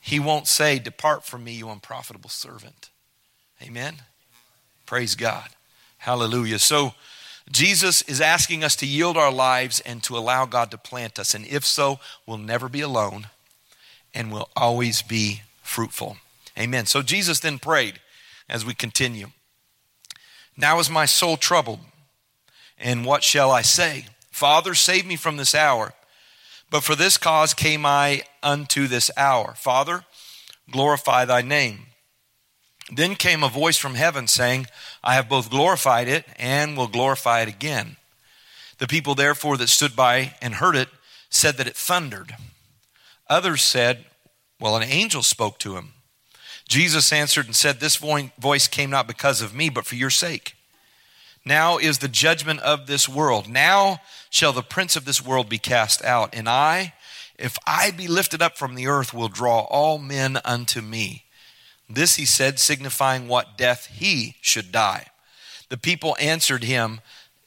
[0.00, 2.90] he won't say, Depart from me, you unprofitable servant.
[3.62, 3.96] Amen?
[4.86, 5.50] Praise God.
[5.98, 6.58] Hallelujah.
[6.58, 6.94] So,
[7.50, 11.34] Jesus is asking us to yield our lives and to allow God to plant us.
[11.34, 13.26] And if so, we'll never be alone
[14.14, 16.16] and we'll always be fruitful.
[16.58, 16.86] Amen.
[16.86, 18.00] So Jesus then prayed
[18.48, 19.28] as we continue.
[20.56, 21.80] Now is my soul troubled,
[22.78, 24.06] and what shall I say?
[24.30, 25.94] Father, save me from this hour.
[26.70, 29.54] But for this cause came I unto this hour.
[29.56, 30.04] Father,
[30.70, 31.86] glorify thy name.
[32.90, 34.66] Then came a voice from heaven saying,
[35.02, 37.96] I have both glorified it and will glorify it again.
[38.78, 40.88] The people therefore that stood by and heard it
[41.28, 42.34] said that it thundered.
[43.28, 44.06] Others said,
[44.58, 45.92] Well, an angel spoke to him.
[46.68, 50.54] Jesus answered and said, This voice came not because of me, but for your sake.
[51.44, 53.48] Now is the judgment of this world.
[53.48, 54.00] Now
[54.30, 56.34] shall the prince of this world be cast out.
[56.34, 56.94] And I,
[57.38, 61.24] If I be lifted up from the earth, will draw all men unto me.
[61.90, 65.06] This he said, signifying what death he should die.
[65.68, 67.00] The people answered him,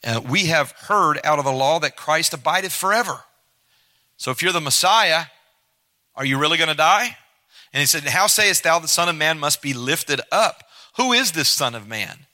[0.04, 3.22] uh, We have heard out of the law that Christ abideth forever.
[4.18, 5.26] So if you're the Messiah,
[6.16, 7.18] are you really going to die?
[7.72, 10.64] And he said, How sayest thou the Son of Man must be lifted up?
[10.98, 12.28] Who is this Son of Man?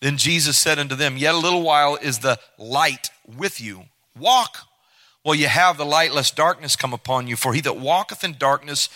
[0.00, 3.84] Then Jesus said unto them, Yet a little while is the light with you.
[4.18, 4.58] Walk
[5.22, 7.36] while you have the light, lest darkness come upon you.
[7.36, 8.88] For he that walketh in darkness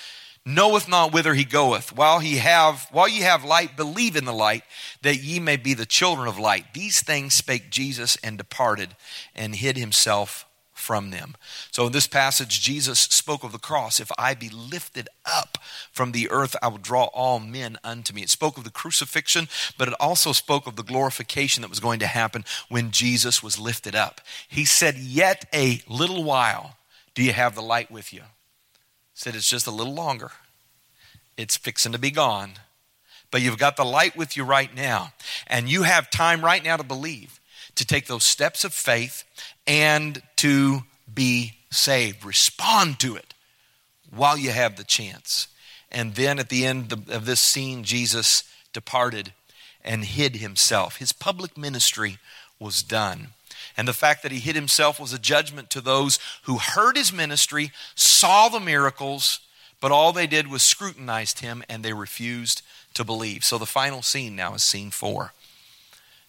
[0.44, 1.94] knoweth not whither he goeth.
[1.94, 4.64] While he have, while ye have light, believe in the light,
[5.02, 6.74] that ye may be the children of light.
[6.74, 8.96] These things spake Jesus and departed,
[9.34, 10.46] and hid himself
[10.82, 11.36] from them.
[11.70, 14.00] So in this passage, Jesus spoke of the cross.
[14.00, 15.58] If I be lifted up
[15.92, 18.22] from the earth, I will draw all men unto me.
[18.22, 22.00] It spoke of the crucifixion, but it also spoke of the glorification that was going
[22.00, 24.20] to happen when Jesus was lifted up.
[24.48, 26.76] He said, Yet a little while
[27.14, 28.22] do you have the light with you.
[29.14, 30.30] Said it's just a little longer.
[31.36, 32.52] It's fixing to be gone.
[33.30, 35.12] But you've got the light with you right now.
[35.46, 37.40] And you have time right now to believe,
[37.76, 39.24] to take those steps of faith
[39.66, 42.24] and to be saved.
[42.24, 43.34] Respond to it
[44.10, 45.48] while you have the chance.
[45.90, 49.32] And then at the end of this scene, Jesus departed
[49.84, 50.96] and hid himself.
[50.96, 52.18] His public ministry
[52.58, 53.28] was done.
[53.76, 57.12] And the fact that he hid himself was a judgment to those who heard his
[57.12, 59.40] ministry, saw the miracles,
[59.80, 62.62] but all they did was scrutinized him and they refused
[62.94, 63.44] to believe.
[63.44, 65.32] So the final scene now is scene four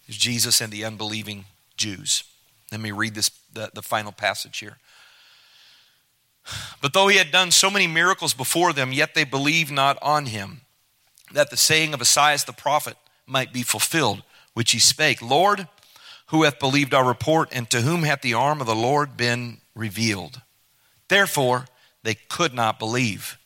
[0.08, 2.24] is Jesus and the unbelieving Jews.
[2.70, 4.78] Let me read this the, the final passage here.
[6.82, 10.26] But though he had done so many miracles before them, yet they believed not on
[10.26, 10.60] him,
[11.32, 15.68] that the saying of Esaias the prophet might be fulfilled, which he spake, Lord,
[16.26, 19.58] who hath believed our report, and to whom hath the arm of the Lord been
[19.74, 20.40] revealed?
[21.08, 21.66] Therefore,
[22.02, 23.38] they could not believe.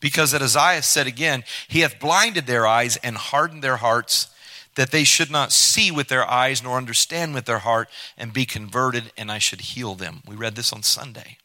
[0.00, 4.28] Because that Isaiah said again, He hath blinded their eyes and hardened their hearts,
[4.76, 8.44] that they should not see with their eyes nor understand with their heart and be
[8.44, 10.22] converted, and I should heal them.
[10.26, 11.38] We read this on Sunday.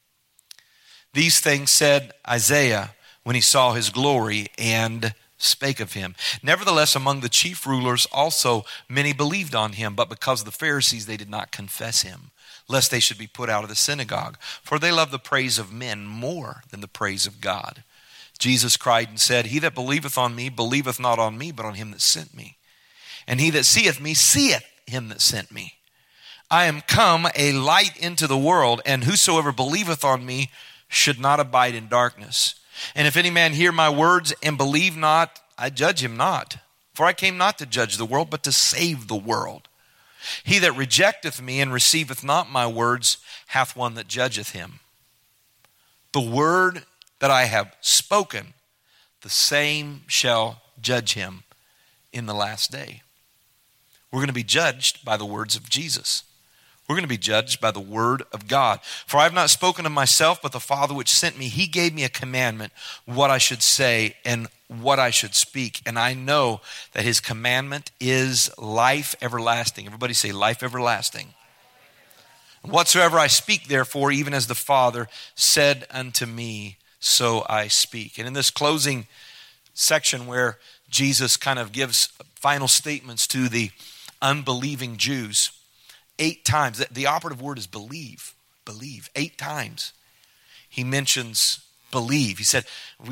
[1.13, 6.15] These things said Isaiah when he saw his glory and spake of him.
[6.43, 11.05] Nevertheless, among the chief rulers also many believed on him, but because of the Pharisees
[11.05, 12.31] they did not confess him,
[12.67, 14.37] lest they should be put out of the synagogue.
[14.61, 17.83] For they love the praise of men more than the praise of God.
[18.37, 21.73] Jesus cried and said, He that believeth on me believeth not on me, but on
[21.73, 22.57] him that sent me.
[23.27, 25.73] And he that seeth me seeth him that sent me.
[26.51, 30.49] I am come a light into the world, and whosoever believeth on me
[30.87, 32.55] should not abide in darkness.
[32.95, 36.57] And if any man hear my words and believe not, I judge him not.
[36.93, 39.67] For I came not to judge the world, but to save the world.
[40.43, 44.79] He that rejecteth me and receiveth not my words hath one that judgeth him.
[46.11, 46.83] The word
[47.19, 48.53] that I have spoken,
[49.21, 51.43] the same shall judge him
[52.11, 53.01] in the last day.
[54.11, 56.23] We're going to be judged by the words of Jesus.
[56.89, 58.79] We're going to be judged by the word of God.
[59.05, 61.93] For I have not spoken of myself, but the Father which sent me, he gave
[61.93, 62.73] me a commandment
[63.05, 65.83] what I should say and what I should speak.
[65.85, 66.61] And I know
[66.93, 69.85] that his commandment is life everlasting.
[69.85, 71.35] Everybody say, life everlasting.
[72.63, 78.17] Whatsoever I speak, therefore, even as the Father said unto me, so I speak.
[78.17, 79.05] And in this closing
[79.75, 80.57] section where
[80.89, 83.69] Jesus kind of gives final statements to the
[84.23, 85.51] unbelieving Jews,
[86.19, 86.85] eight times.
[86.91, 88.35] The operative word is believe.
[88.65, 89.09] Believe.
[89.15, 89.93] Eight times
[90.69, 92.37] he mentions believe.
[92.37, 92.65] He said,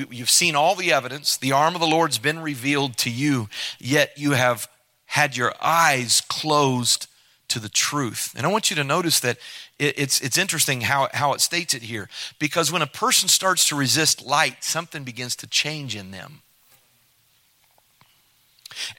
[0.09, 1.37] You've seen all the evidence.
[1.37, 4.69] The arm of the Lord's been revealed to you, yet you have
[5.07, 7.07] had your eyes closed
[7.47, 8.33] to the truth.
[8.35, 9.37] And I want you to notice that
[9.79, 12.09] it's, it's interesting how, how it states it here.
[12.39, 16.41] Because when a person starts to resist light, something begins to change in them.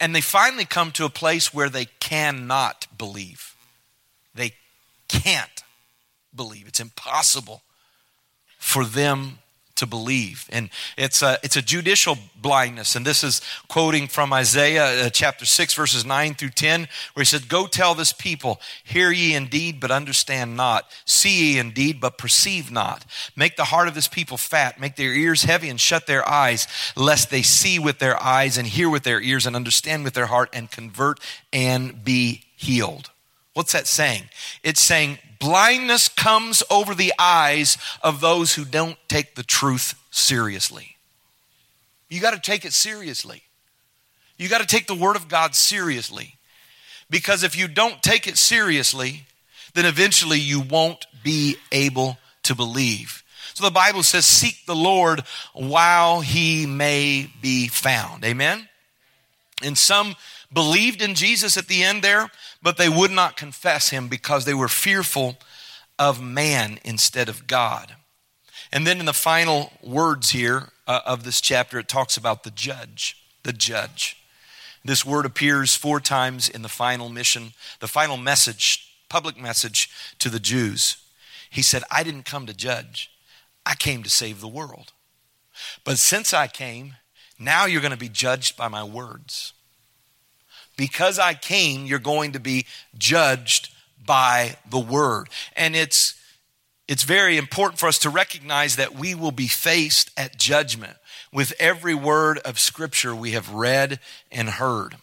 [0.01, 3.55] And they finally come to a place where they cannot believe.
[4.39, 4.55] They
[5.09, 5.63] can't
[6.35, 6.69] believe.
[6.69, 7.63] It's impossible
[8.59, 9.39] for them
[9.79, 10.47] to believe.
[10.51, 12.97] And it's a, it's a judicial blindness.
[12.97, 17.25] And this is quoting from Isaiah uh, chapter 6, verses 9 through 10, where he
[17.25, 20.91] said, Go tell this people, hear ye indeed, but understand not.
[21.05, 23.05] See ye indeed, but perceive not.
[23.37, 26.67] Make the heart of this people fat, make their ears heavy, and shut their eyes,
[26.97, 30.27] lest they see with their eyes, and hear with their ears, and understand with their
[30.27, 31.21] heart, and convert
[31.53, 33.11] and be healed.
[33.59, 34.23] What's that saying?
[34.63, 40.95] It's saying blindness comes over the eyes of those who don't take the truth seriously.
[42.09, 43.43] You got to take it seriously.
[44.37, 46.37] You got to take the Word of God seriously.
[47.11, 49.25] Because if you don't take it seriously,
[49.75, 53.25] then eventually you won't be able to believe.
[53.55, 58.25] So the Bible says, Seek the Lord while he may be found.
[58.25, 58.69] Amen?
[59.65, 60.15] And some
[60.53, 62.31] believed in Jesus at the end there,
[62.63, 65.37] but they would not confess him because they were fearful
[65.99, 67.97] of man instead of God.
[68.73, 72.51] And then in the final words here uh, of this chapter, it talks about the
[72.51, 73.17] judge.
[73.43, 74.17] The judge.
[74.85, 80.29] This word appears four times in the final mission, the final message, public message to
[80.29, 80.97] the Jews.
[81.51, 83.11] He said, I didn't come to judge,
[83.67, 84.93] I came to save the world.
[85.85, 86.95] But since I came,
[87.39, 89.53] now you're going to be judged by my words.
[90.79, 92.65] Because I came, you're going to be
[92.97, 93.69] judged
[94.07, 95.29] by the word.
[95.55, 96.15] And it's
[96.87, 100.97] it's very important for us to recognize that we will be faced at judgment
[101.31, 104.01] with every word of scripture we have read
[104.33, 104.97] and heard.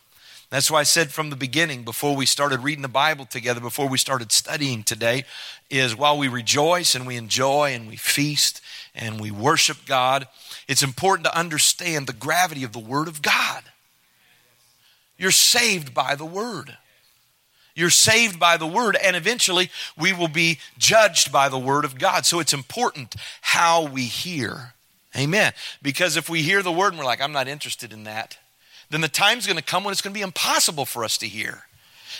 [0.49, 3.87] That's why I said from the beginning, before we started reading the Bible together, before
[3.87, 5.25] we started studying today,
[5.69, 8.61] is while we rejoice and we enjoy and we feast
[8.95, 10.27] and we worship God,
[10.67, 13.63] it's important to understand the gravity of the Word of God.
[15.17, 16.77] You're saved by the Word.
[17.75, 21.99] You're saved by the Word, and eventually we will be judged by the Word of
[21.99, 22.25] God.
[22.25, 24.73] So it's important how we hear.
[25.15, 25.53] Amen.
[25.81, 28.37] Because if we hear the Word and we're like, I'm not interested in that,
[28.89, 31.27] then the time's going to come when it's going to be impossible for us to
[31.27, 31.63] hear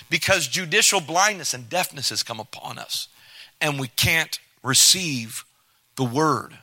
[0.10, 3.08] because judicial blindness and deafness has come upon us
[3.62, 5.46] and we can't receive
[5.96, 6.58] the Word.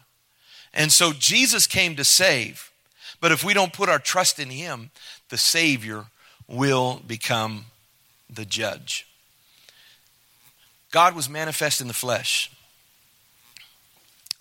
[0.74, 2.72] And so Jesus came to save,
[3.20, 4.90] but if we don't put our trust in Him,
[5.28, 6.06] the Savior
[6.48, 7.66] will become
[8.28, 9.06] the judge.
[10.90, 12.50] God was manifest in the flesh,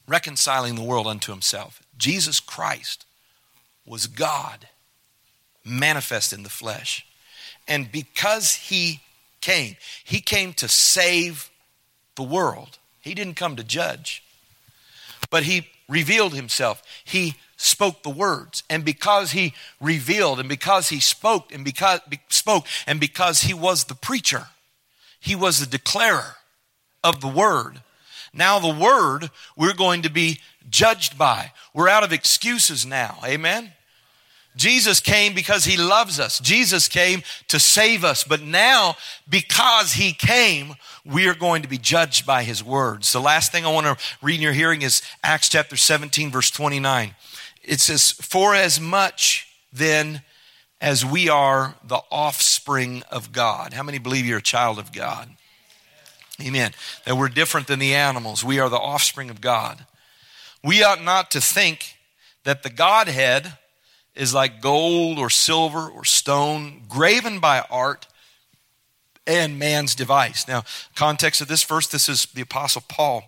[0.08, 1.82] reconciling the world unto himself.
[1.98, 3.06] Jesus Christ
[3.86, 4.68] was God,
[5.64, 7.06] manifest in the flesh.
[7.68, 9.02] And because he
[9.40, 11.50] came, he came to save
[12.16, 12.78] the world.
[13.02, 14.24] He didn't come to judge,
[15.30, 16.84] but he revealed himself.
[17.04, 18.64] He spoke the words.
[18.70, 22.00] And because he revealed and because he spoke and because
[22.30, 24.48] spoke and because he was the preacher,
[25.20, 26.36] he was the declarer
[27.04, 27.82] of the word.
[28.34, 30.40] Now the word we're going to be
[30.70, 31.52] judged by.
[31.74, 33.20] We're out of excuses now.
[33.26, 33.72] Amen.
[34.58, 36.40] Jesus came because he loves us.
[36.40, 38.26] Jesus came to save us.
[38.26, 38.96] But now,
[39.30, 43.14] because he came, we are going to be judged by his words.
[43.14, 46.52] The last thing I want to read in your hearing is Acts chapter 17, verse
[46.52, 47.16] 29
[47.64, 50.22] it says, For as much then
[50.80, 53.74] as we are the offspring of God.
[53.74, 55.30] How many believe you're a child of God?
[56.42, 56.72] Amen.
[57.06, 58.44] That we're different than the animals.
[58.44, 59.86] We are the offspring of God.
[60.64, 61.96] We ought not to think
[62.44, 63.58] that the Godhead
[64.16, 68.08] is like gold or silver or stone graven by art
[69.28, 70.48] and man's device.
[70.48, 70.64] Now,
[70.96, 73.24] context of this verse, this is the Apostle Paul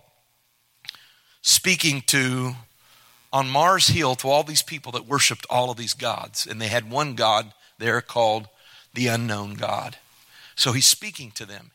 [1.40, 2.54] speaking to
[3.34, 6.46] on Mars Hill to all these people that worshiped all of these gods.
[6.46, 8.46] And they had one God there called
[8.94, 9.96] the unknown God.
[10.54, 11.72] So he's speaking to them.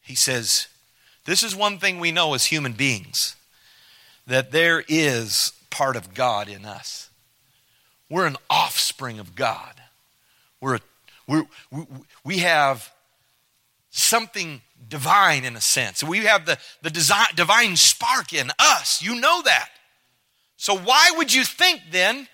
[0.00, 0.68] He says,
[1.26, 3.36] This is one thing we know as human beings
[4.26, 7.10] that there is part of God in us.
[8.08, 9.74] We're an offspring of God.
[10.62, 10.80] We're, a,
[11.26, 11.84] we're we,
[12.24, 12.90] we have
[13.90, 16.02] something divine in a sense.
[16.02, 19.02] We have the, the design, divine spark in us.
[19.02, 19.68] You know that.
[20.56, 22.28] So, why would you think then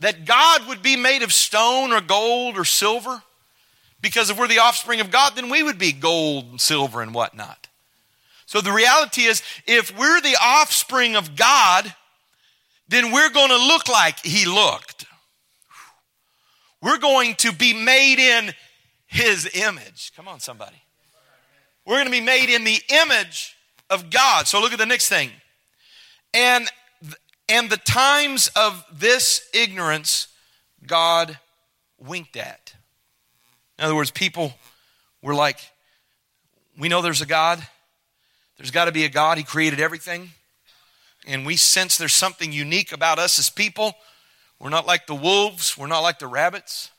[0.00, 3.22] that God would be made of stone or gold or silver?
[4.00, 7.12] Because if we're the offspring of God, then we would be gold and silver and
[7.12, 7.68] whatnot.
[8.46, 11.94] So, the reality is, if we're the offspring of God,
[12.88, 15.04] then we're going to look like He looked.
[16.80, 18.54] We're going to be made in
[19.06, 20.12] His image.
[20.16, 20.82] Come on, somebody.
[21.84, 23.54] We're going to be made in the image
[23.90, 24.46] of God.
[24.46, 25.30] So, look at the next thing.
[26.32, 26.68] And
[27.48, 30.28] and the times of this ignorance,
[30.86, 31.38] God
[31.98, 32.74] winked at.
[33.78, 34.52] In other words, people
[35.22, 35.58] were like,
[36.78, 37.66] we know there's a God.
[38.56, 39.38] There's got to be a God.
[39.38, 40.30] He created everything.
[41.26, 43.94] And we sense there's something unique about us as people.
[44.60, 46.90] We're not like the wolves, we're not like the rabbits.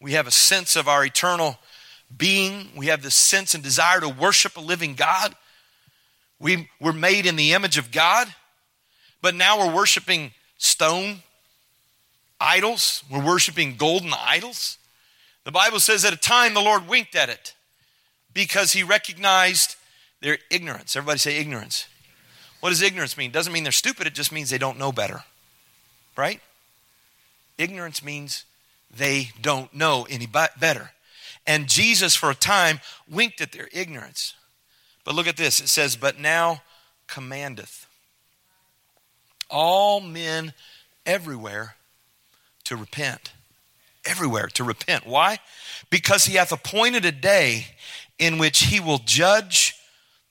[0.00, 1.58] We have a sense of our eternal
[2.14, 2.68] being.
[2.76, 5.34] We have this sense and desire to worship a living God.
[6.38, 8.28] We, we're made in the image of God.
[9.24, 11.22] But now we're worshiping stone
[12.38, 14.76] idols, we're worshiping golden idols.
[15.44, 17.54] The Bible says at a time the Lord winked at it
[18.34, 19.76] because he recognized
[20.20, 20.94] their ignorance.
[20.94, 21.86] Everybody say ignorance.
[22.60, 23.30] What does ignorance mean?
[23.30, 25.24] Doesn't mean they're stupid, it just means they don't know better.
[26.18, 26.42] Right?
[27.56, 28.44] Ignorance means
[28.94, 30.90] they don't know any better.
[31.46, 34.34] And Jesus, for a time, winked at their ignorance.
[35.02, 36.60] But look at this it says, But now
[37.06, 37.83] commandeth
[39.54, 40.52] all men
[41.06, 41.76] everywhere
[42.64, 43.32] to repent.
[44.04, 45.06] Everywhere to repent.
[45.06, 45.38] Why?
[45.88, 47.68] Because he hath appointed a day
[48.18, 49.76] in which he will judge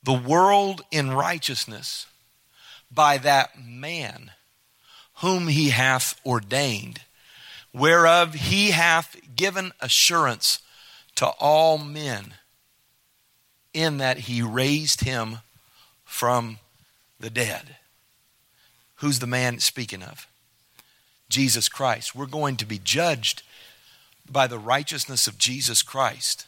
[0.03, 2.05] the world in righteousness
[2.91, 4.31] by that man
[5.21, 7.01] whom he hath ordained,
[7.73, 10.59] whereof he hath given assurance
[11.15, 12.33] to all men,
[13.73, 15.37] in that he raised him
[16.03, 16.59] from
[17.19, 17.77] the dead.
[19.03, 20.29] Who's the man speaking of?
[21.27, 22.15] Jesus Christ.
[22.15, 23.43] We're going to be judged
[24.31, 26.47] by the righteousness of Jesus Christ.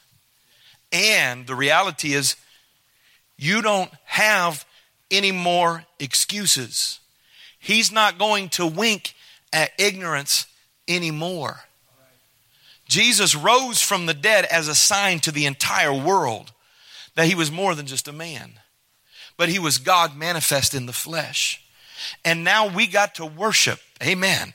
[0.89, 2.37] And the reality is,
[3.37, 4.65] you don't have
[5.11, 7.01] any more excuses.
[7.59, 9.15] He's not going to wink
[9.51, 10.45] at ignorance
[10.87, 11.59] anymore.
[12.87, 16.53] Jesus rose from the dead as a sign to the entire world
[17.15, 18.61] that he was more than just a man,
[19.35, 21.61] but he was God manifest in the flesh.
[22.23, 24.53] And now we got to worship, amen,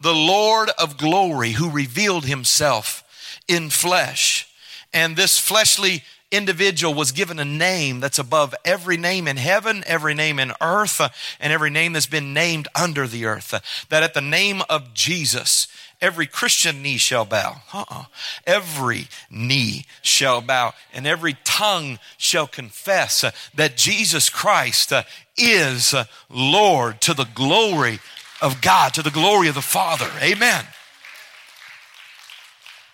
[0.00, 3.02] the Lord of glory who revealed himself
[3.48, 4.48] in flesh.
[4.92, 10.14] And this fleshly individual was given a name that's above every name in heaven, every
[10.14, 11.00] name in earth,
[11.40, 13.86] and every name that's been named under the earth.
[13.88, 15.68] That at the name of Jesus,
[16.04, 17.62] every Christian knee shall bow.
[17.72, 18.04] Uh-uh.
[18.46, 23.24] Every knee shall bow, and every tongue shall confess
[23.54, 25.04] that Jesus Christ uh,
[25.38, 25.94] is
[26.28, 28.00] Lord to the glory
[28.42, 30.10] of God, to the glory of the Father.
[30.20, 30.66] Amen.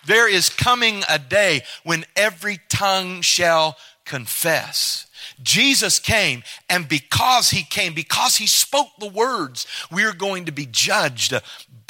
[0.05, 5.05] There is coming a day when every tongue shall confess.
[5.43, 10.51] Jesus came, and because he came, because he spoke the words, we are going to
[10.51, 11.33] be judged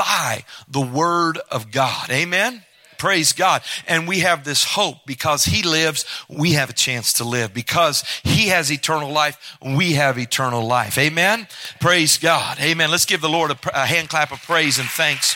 [0.01, 2.09] by the word of God.
[2.09, 2.63] Amen?
[2.97, 3.61] Praise God.
[3.87, 7.53] And we have this hope because He lives, we have a chance to live.
[7.53, 10.97] Because He has eternal life, we have eternal life.
[10.97, 11.47] Amen.
[11.79, 12.59] Praise God.
[12.59, 12.89] Amen.
[12.89, 15.35] Let's give the Lord a, a hand clap of praise and thanks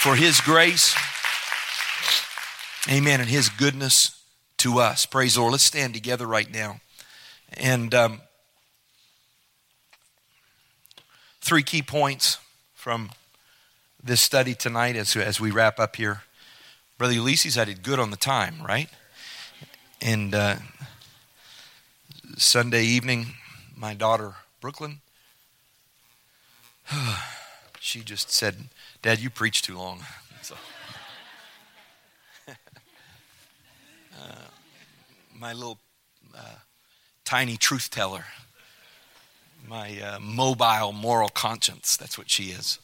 [0.00, 0.94] for His grace.
[2.90, 3.20] Amen.
[3.20, 4.22] And His goodness
[4.58, 5.06] to us.
[5.06, 5.52] Praise the Lord.
[5.52, 6.80] Let's stand together right now.
[7.54, 8.20] And um,
[11.40, 12.38] three key points
[12.86, 13.10] from
[14.00, 16.22] this study tonight as, as we wrap up here.
[16.98, 18.88] Brother Ulysses, I did good on the time, right?
[20.00, 20.58] And uh,
[22.36, 23.34] Sunday evening,
[23.76, 25.00] my daughter, Brooklyn,
[27.80, 28.68] she just said,
[29.02, 30.02] Dad, you preach too long.
[30.42, 30.54] So,
[34.22, 34.46] uh,
[35.34, 35.80] my little
[36.32, 36.60] uh,
[37.24, 38.26] tiny truth teller,
[39.68, 42.78] my uh, mobile moral conscience, that's what she is.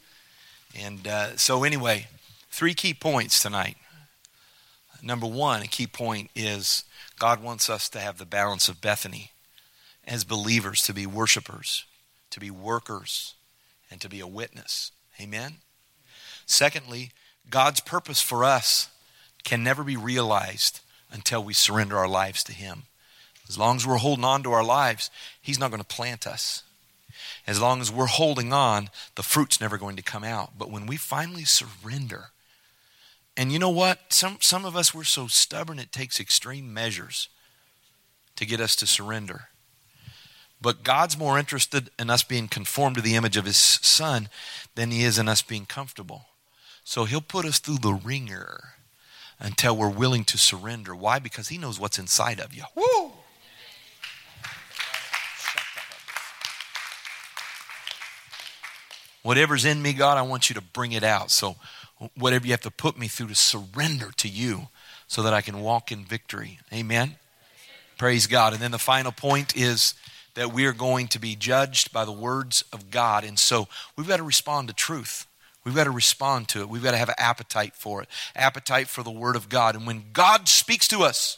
[0.75, 2.07] And uh, so, anyway,
[2.49, 3.77] three key points tonight.
[5.01, 6.85] Number one, a key point is
[7.19, 9.31] God wants us to have the balance of Bethany
[10.05, 11.85] as believers, to be worshipers,
[12.29, 13.35] to be workers,
[13.91, 14.91] and to be a witness.
[15.21, 15.57] Amen?
[16.45, 17.11] Secondly,
[17.49, 18.89] God's purpose for us
[19.43, 20.79] can never be realized
[21.11, 22.83] until we surrender our lives to Him.
[23.47, 25.11] As long as we're holding on to our lives,
[25.41, 26.63] He's not going to plant us.
[27.45, 30.57] As long as we're holding on, the fruit's never going to come out.
[30.57, 32.31] But when we finally surrender,
[33.35, 34.13] and you know what?
[34.13, 37.29] Some, some of us, we're so stubborn, it takes extreme measures
[38.35, 39.49] to get us to surrender.
[40.61, 44.29] But God's more interested in us being conformed to the image of His Son
[44.75, 46.27] than He is in us being comfortable.
[46.83, 48.75] So he'll put us through the wringer
[49.39, 50.95] until we're willing to surrender.
[50.95, 51.19] Why?
[51.19, 52.63] Because he knows what's inside of you.
[52.75, 53.12] Woo!
[59.23, 61.31] Whatever's in me, God, I want you to bring it out.
[61.31, 61.55] So
[62.15, 64.67] whatever you have to put me through to surrender to you
[65.07, 66.59] so that I can walk in victory.
[66.73, 67.15] Amen.
[67.97, 68.53] Praise God.
[68.53, 69.93] And then the final point is
[70.35, 73.23] that we are going to be judged by the words of God.
[73.23, 75.27] And so we've got to respond to truth.
[75.63, 76.69] We've got to respond to it.
[76.69, 79.75] We've got to have an appetite for it, appetite for the Word of God.
[79.75, 81.37] And when God speaks to us,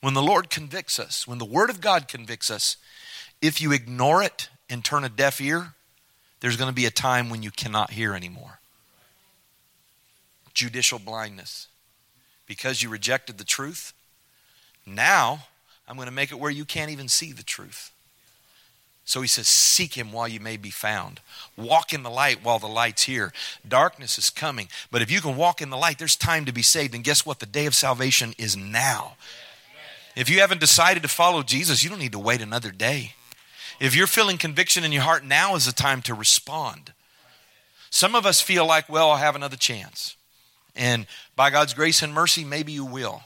[0.00, 2.76] when the Lord convicts us, when the Word of God convicts us,
[3.40, 5.74] if you ignore it and turn a deaf ear,
[6.40, 8.60] there's going to be a time when you cannot hear anymore.
[10.54, 11.68] Judicial blindness.
[12.46, 13.92] Because you rejected the truth,
[14.86, 15.46] now
[15.86, 17.92] I'm going to make it where you can't even see the truth.
[19.04, 21.20] So he says, Seek him while you may be found.
[21.56, 23.32] Walk in the light while the light's here.
[23.66, 24.68] Darkness is coming.
[24.90, 26.94] But if you can walk in the light, there's time to be saved.
[26.94, 27.38] And guess what?
[27.38, 29.16] The day of salvation is now.
[30.14, 33.14] If you haven't decided to follow Jesus, you don't need to wait another day.
[33.80, 36.92] If you're feeling conviction in your heart, now is the time to respond.
[37.90, 40.16] Some of us feel like, well, I'll have another chance.
[40.74, 41.06] And
[41.36, 43.22] by God's grace and mercy, maybe you will.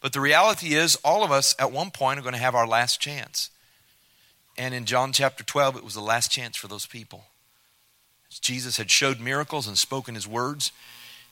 [0.00, 2.66] But the reality is, all of us at one point are going to have our
[2.66, 3.50] last chance.
[4.58, 7.24] And in John chapter 12, it was the last chance for those people.
[8.40, 10.72] Jesus had showed miracles and spoken his words,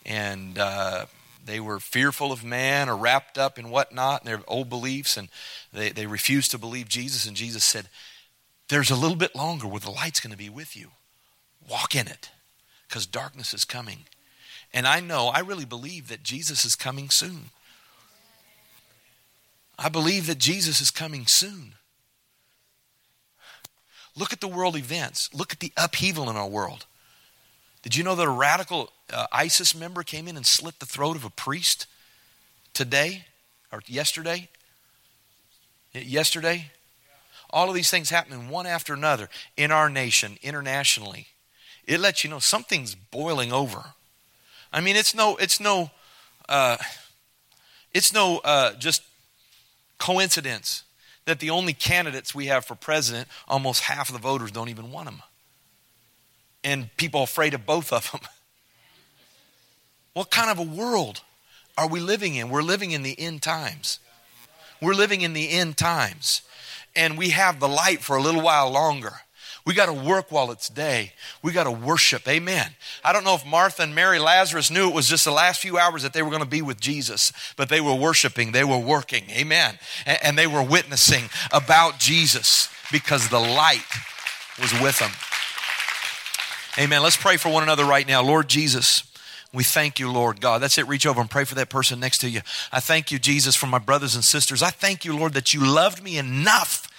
[0.04, 1.06] and uh,
[1.44, 5.28] they were fearful of man or wrapped up in whatnot, and their old beliefs, and
[5.72, 7.26] they, they refused to believe Jesus.
[7.26, 7.88] And Jesus said,
[8.70, 10.92] There's a little bit longer where the light's going to be with you.
[11.68, 12.30] Walk in it,
[12.88, 14.04] because darkness is coming.
[14.72, 17.50] And I know, I really believe that Jesus is coming soon.
[19.76, 21.74] I believe that Jesus is coming soon.
[24.16, 25.30] Look at the world events.
[25.34, 26.86] Look at the upheaval in our world.
[27.82, 31.16] Did you know that a radical uh, ISIS member came in and slit the throat
[31.16, 31.88] of a priest
[32.72, 33.24] today
[33.72, 34.48] or yesterday?
[35.92, 36.70] Yesterday?
[37.52, 41.28] All of these things happening one after another in our nation, internationally.
[41.86, 43.84] It lets you know something's boiling over.
[44.72, 45.90] I mean, it's no, it's no,
[46.48, 46.76] uh,
[47.92, 49.02] it's no uh, just
[49.98, 50.84] coincidence
[51.24, 54.92] that the only candidates we have for president, almost half of the voters don't even
[54.92, 55.22] want them
[56.62, 58.20] and people afraid of both of them.
[60.12, 61.20] What kind of a world
[61.78, 62.50] are we living in?
[62.50, 64.00] We're living in the end times.
[64.82, 66.42] We're living in the end times.
[66.96, 69.12] And we have the light for a little while longer.
[69.66, 71.12] We got to work while it's day.
[71.42, 72.26] We got to worship.
[72.26, 72.70] Amen.
[73.04, 75.78] I don't know if Martha and Mary Lazarus knew it was just the last few
[75.78, 78.52] hours that they were going to be with Jesus, but they were worshiping.
[78.52, 79.24] They were working.
[79.30, 79.78] Amen.
[80.06, 83.84] And they were witnessing about Jesus because the light
[84.60, 85.10] was with them.
[86.78, 87.02] Amen.
[87.02, 88.22] Let's pray for one another right now.
[88.22, 89.02] Lord Jesus,
[89.52, 90.62] we thank you, Lord God.
[90.62, 90.86] That's it.
[90.86, 92.40] Reach over and pray for that person next to you.
[92.70, 94.62] I thank you, Jesus, for my brothers and sisters.
[94.62, 96.89] I thank you, Lord, that you loved me enough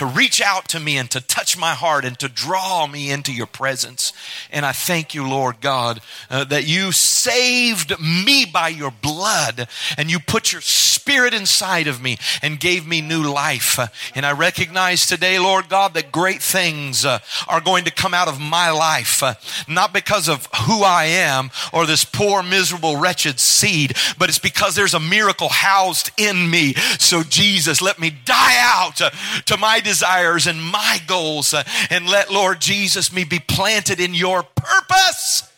[0.00, 3.34] to reach out to me and to touch my heart and to draw me into
[3.34, 4.14] your presence.
[4.50, 10.10] And I thank you, Lord God, uh, that you saved me by your blood and
[10.10, 13.78] you put your spirit inside of me and gave me new life.
[14.14, 18.28] And I recognize today, Lord God, that great things uh, are going to come out
[18.28, 19.34] of my life, uh,
[19.68, 24.74] not because of who I am or this poor, miserable, wretched seed, but it's because
[24.74, 26.72] there's a miracle housed in me.
[26.98, 29.10] So, Jesus, let me die out uh,
[29.44, 31.52] to my desires and my goals.
[31.52, 35.50] Uh, and let, Lord Jesus, me be planted in your purpose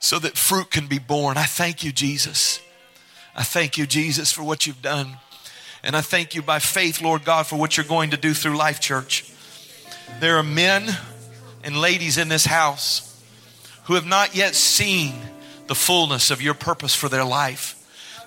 [0.00, 1.36] so that fruit can be born.
[1.36, 2.60] I thank you, Jesus.
[3.36, 5.18] I thank you, Jesus, for what you've done.
[5.84, 8.56] And I thank you by faith, Lord God, for what you're going to do through
[8.56, 9.32] Life Church.
[10.18, 10.88] There are men
[11.62, 13.22] and ladies in this house
[13.84, 15.14] who have not yet seen
[15.68, 17.77] the fullness of your purpose for their life.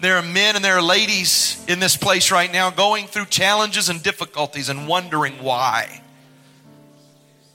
[0.02, 3.88] There are men and there are ladies in this place right now going through challenges
[3.88, 6.02] and difficulties and wondering why.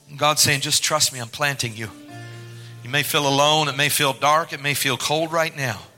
[0.09, 1.89] And God's saying, just trust me, I'm planting you.
[2.85, 5.79] You may feel alone, it may feel dark, it may feel cold right now.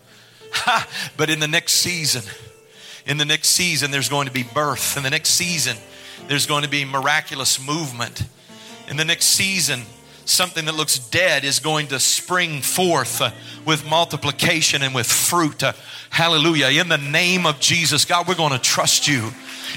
[0.51, 0.87] Ha!
[1.15, 2.23] But in the next season,
[3.05, 4.97] in the next season, there's going to be birth.
[4.97, 5.77] In the next season,
[6.27, 8.23] there's going to be miraculous movement.
[8.87, 9.83] In the next season,
[10.29, 13.31] something that looks dead is going to spring forth uh,
[13.65, 15.63] with multiplication and with fruit.
[15.63, 15.73] Uh,
[16.09, 16.67] hallelujah.
[16.81, 19.31] In the name of Jesus, God, we're going to trust you.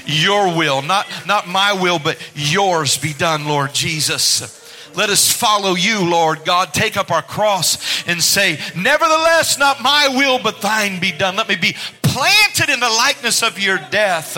[0.05, 4.61] Your will, not, not my will, but yours be done, Lord Jesus.
[4.95, 6.73] Let us follow you, Lord God.
[6.73, 11.35] Take up our cross and say, Nevertheless, not my will, but thine be done.
[11.35, 14.37] Let me be planted in the likeness of your death.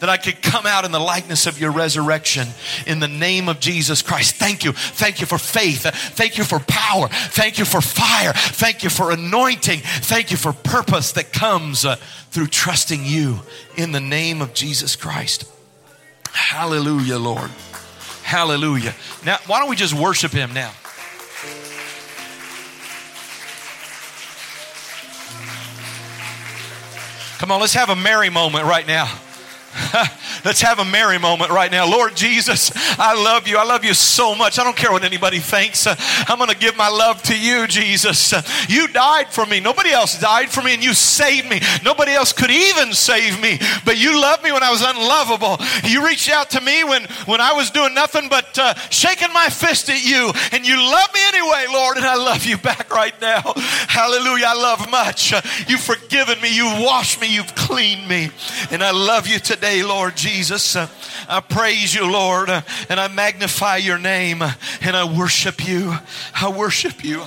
[0.00, 2.48] That I could come out in the likeness of your resurrection
[2.86, 4.34] in the name of Jesus Christ.
[4.34, 4.72] Thank you.
[4.72, 5.82] Thank you for faith.
[5.82, 7.08] Thank you for power.
[7.08, 8.32] Thank you for fire.
[8.34, 9.80] Thank you for anointing.
[9.80, 11.96] Thank you for purpose that comes uh,
[12.30, 13.40] through trusting you
[13.76, 15.50] in the name of Jesus Christ.
[16.30, 17.50] Hallelujah, Lord.
[18.22, 18.94] Hallelujah.
[19.24, 20.72] Now, why don't we just worship him now?
[27.38, 29.10] Come on, let's have a merry moment right now.
[30.44, 31.90] Let's have a merry moment right now.
[31.90, 33.58] Lord Jesus, I love you.
[33.58, 34.58] I love you so much.
[34.58, 35.86] I don't care what anybody thinks.
[35.86, 35.94] Uh,
[36.28, 38.32] I'm going to give my love to you, Jesus.
[38.32, 39.60] Uh, you died for me.
[39.60, 41.60] Nobody else died for me, and you saved me.
[41.84, 45.58] Nobody else could even save me, but you loved me when I was unlovable.
[45.84, 49.48] You reached out to me when, when I was doing nothing but uh, shaking my
[49.48, 53.18] fist at you, and you love me anyway, Lord, and I love you back right
[53.20, 53.42] now.
[53.88, 54.46] Hallelujah.
[54.48, 55.32] I love much.
[55.32, 56.54] Uh, you've forgiven me.
[56.54, 57.34] You've washed me.
[57.34, 58.30] You've cleaned me,
[58.70, 60.76] and I love you today today, Lord Jesus.
[60.76, 60.86] Uh,
[61.28, 65.92] I praise you, Lord, uh, and I magnify your name and I worship you.
[66.40, 67.20] I worship you.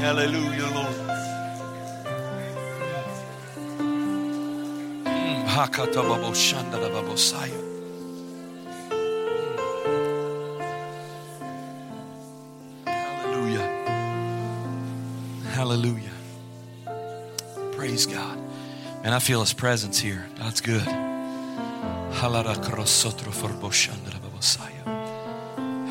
[0.00, 0.96] Hallelujah, Lord.
[3.78, 4.20] Hmm,
[5.06, 5.46] hmm.
[12.86, 13.66] Hallelujah.
[15.54, 16.15] Hallelujah.
[17.86, 18.36] Praise God.
[19.04, 20.26] And I feel his presence here.
[20.38, 20.82] That's good.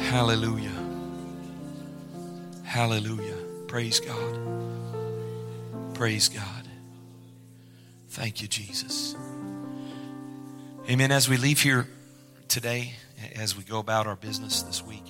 [0.09, 0.75] Hallelujah.
[2.65, 3.37] Hallelujah.
[3.67, 4.39] Praise God.
[5.93, 6.67] Praise God.
[8.09, 9.15] Thank you, Jesus.
[10.89, 11.13] Amen.
[11.13, 11.87] As we leave here
[12.49, 12.95] today,
[13.37, 15.05] as we go about our business this week,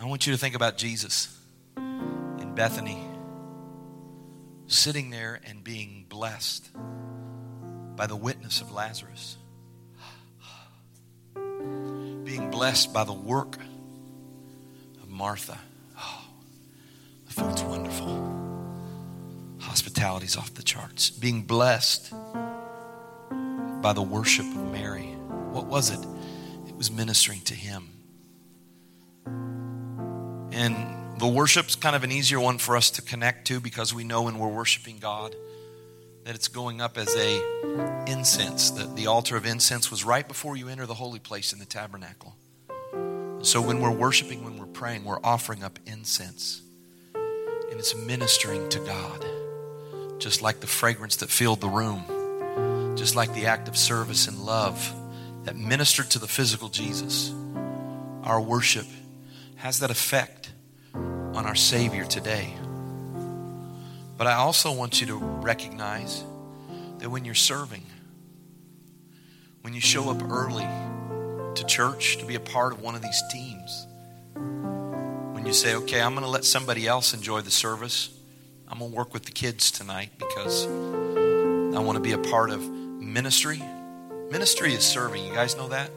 [0.00, 1.38] I want you to think about Jesus
[1.76, 3.06] in Bethany,
[4.66, 6.70] sitting there and being blessed
[7.96, 9.36] by the witness of Lazarus,
[12.24, 13.58] being blessed by the work
[15.02, 15.58] of Martha.
[15.98, 16.24] Oh,
[17.26, 18.32] the food's wonderful.
[19.60, 21.10] Hospitality's off the charts.
[21.10, 22.12] Being blessed
[23.80, 25.14] by the worship of Mary.
[25.52, 26.00] What was it?
[26.68, 27.90] It was ministering to him.
[30.52, 34.04] And the worship's kind of an easier one for us to connect to because we
[34.04, 35.34] know when we're worshiping God
[36.24, 38.70] that it's going up as a incense.
[38.70, 41.64] The, the altar of incense was right before you enter the holy place in the
[41.64, 42.36] tabernacle.
[43.40, 46.60] So when we're worshiping, when we're praying, we're offering up incense.
[47.14, 49.24] And it's ministering to God.
[50.20, 52.04] Just like the fragrance that filled the room
[52.96, 54.94] just like the act of service and love
[55.44, 57.32] that ministered to the physical Jesus,
[58.22, 58.86] our worship
[59.56, 60.43] has that effect
[61.34, 62.54] on our Savior today.
[64.16, 66.22] But I also want you to recognize
[66.98, 67.82] that when you're serving,
[69.62, 70.66] when you show up early
[71.54, 73.86] to church to be a part of one of these teams,
[74.34, 78.10] when you say, okay, I'm going to let somebody else enjoy the service,
[78.68, 82.50] I'm going to work with the kids tonight because I want to be a part
[82.50, 83.62] of ministry.
[84.30, 85.26] Ministry is serving.
[85.26, 85.90] You guys know that?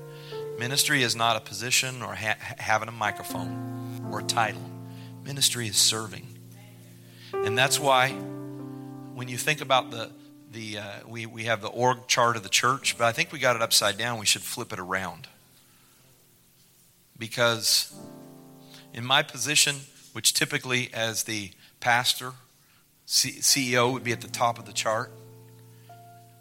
[0.58, 4.62] Ministry is not a position or ha- having a microphone or a title.
[5.28, 6.26] Ministry is serving.
[7.34, 10.10] And that's why when you think about the,
[10.54, 13.40] the uh, we, we have the org chart of the church, but I think we
[13.40, 14.20] got it upside down.
[14.20, 15.28] We should flip it around.
[17.20, 17.94] Because
[18.94, 19.76] in my position,
[20.14, 21.52] which typically as the
[21.82, 22.32] pastor,
[23.06, 25.12] C- CEO would be at the top of the chart,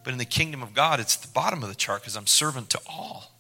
[0.05, 2.71] but in the kingdom of God, it's the bottom of the chart because I'm servant
[2.71, 3.33] to all.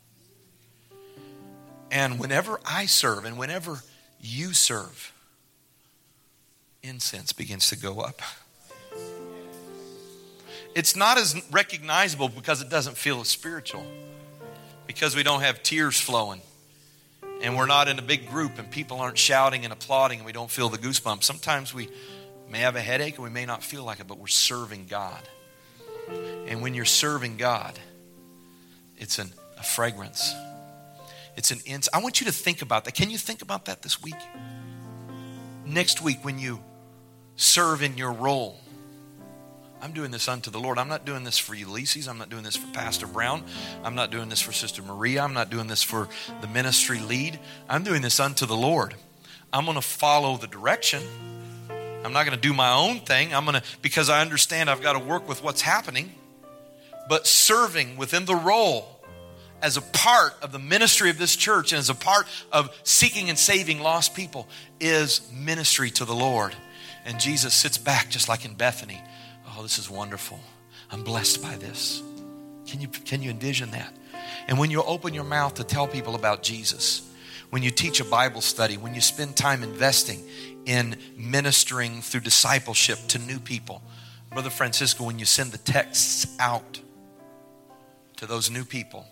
[1.92, 3.82] And whenever I serve and whenever
[4.20, 5.12] you serve,
[6.86, 8.22] incense begins to go up.
[10.74, 13.86] It's not as recognizable because it doesn't feel as spiritual,
[14.86, 16.42] because we don't have tears flowing
[17.42, 20.32] and we're not in a big group and people aren't shouting and applauding and we
[20.32, 21.24] don't feel the goosebumps.
[21.24, 21.88] Sometimes we
[22.50, 25.20] may have a headache and we may not feel like it, but we're serving God.
[26.46, 27.78] And when you're serving God,
[28.96, 30.32] it's an, a fragrance.
[31.36, 31.88] It's an incense.
[31.92, 32.94] I want you to think about that.
[32.94, 34.14] Can you think about that this week?
[35.66, 36.60] Next week, when you
[37.36, 38.58] serve in your role,
[39.80, 40.78] I'm doing this unto the Lord.
[40.78, 42.08] I'm not doing this for Ulysses.
[42.08, 43.44] I'm not doing this for Pastor Brown.
[43.84, 45.22] I'm not doing this for Sister Maria.
[45.22, 46.08] I'm not doing this for
[46.40, 47.38] the ministry lead.
[47.68, 48.94] I'm doing this unto the Lord.
[49.52, 51.02] I'm going to follow the direction
[52.06, 53.34] I'm not going to do my own thing.
[53.34, 56.12] I'm going to, because I understand I've got to work with what's happening.
[57.08, 59.00] But serving within the role
[59.60, 63.28] as a part of the ministry of this church and as a part of seeking
[63.28, 64.46] and saving lost people
[64.78, 66.54] is ministry to the Lord.
[67.06, 69.00] And Jesus sits back just like in Bethany.
[69.48, 70.38] Oh, this is wonderful.
[70.90, 72.02] I'm blessed by this.
[72.66, 73.96] Can you, can you envision that?
[74.48, 77.08] And when you open your mouth to tell people about Jesus,
[77.50, 80.20] when you teach a Bible study, when you spend time investing
[80.66, 83.80] in ministering through discipleship to new people.
[84.30, 86.80] Brother Francisco, when you send the texts out
[88.16, 89.06] to those new people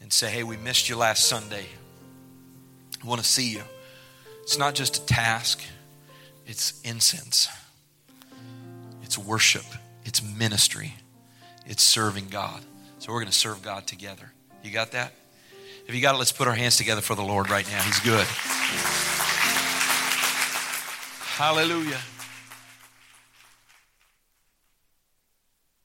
[0.00, 1.66] and say, hey, we missed you last Sunday,
[3.02, 3.62] I want to see you.
[4.42, 5.62] It's not just a task,
[6.46, 7.48] it's incense,
[9.02, 9.64] it's worship,
[10.04, 10.94] it's ministry,
[11.66, 12.62] it's serving God.
[12.98, 14.32] So we're going to serve God together.
[14.62, 15.12] You got that?
[15.86, 17.82] If you got it, let's put our hands together for the Lord right now.
[17.82, 18.26] He's good.
[21.36, 22.00] Hallelujah.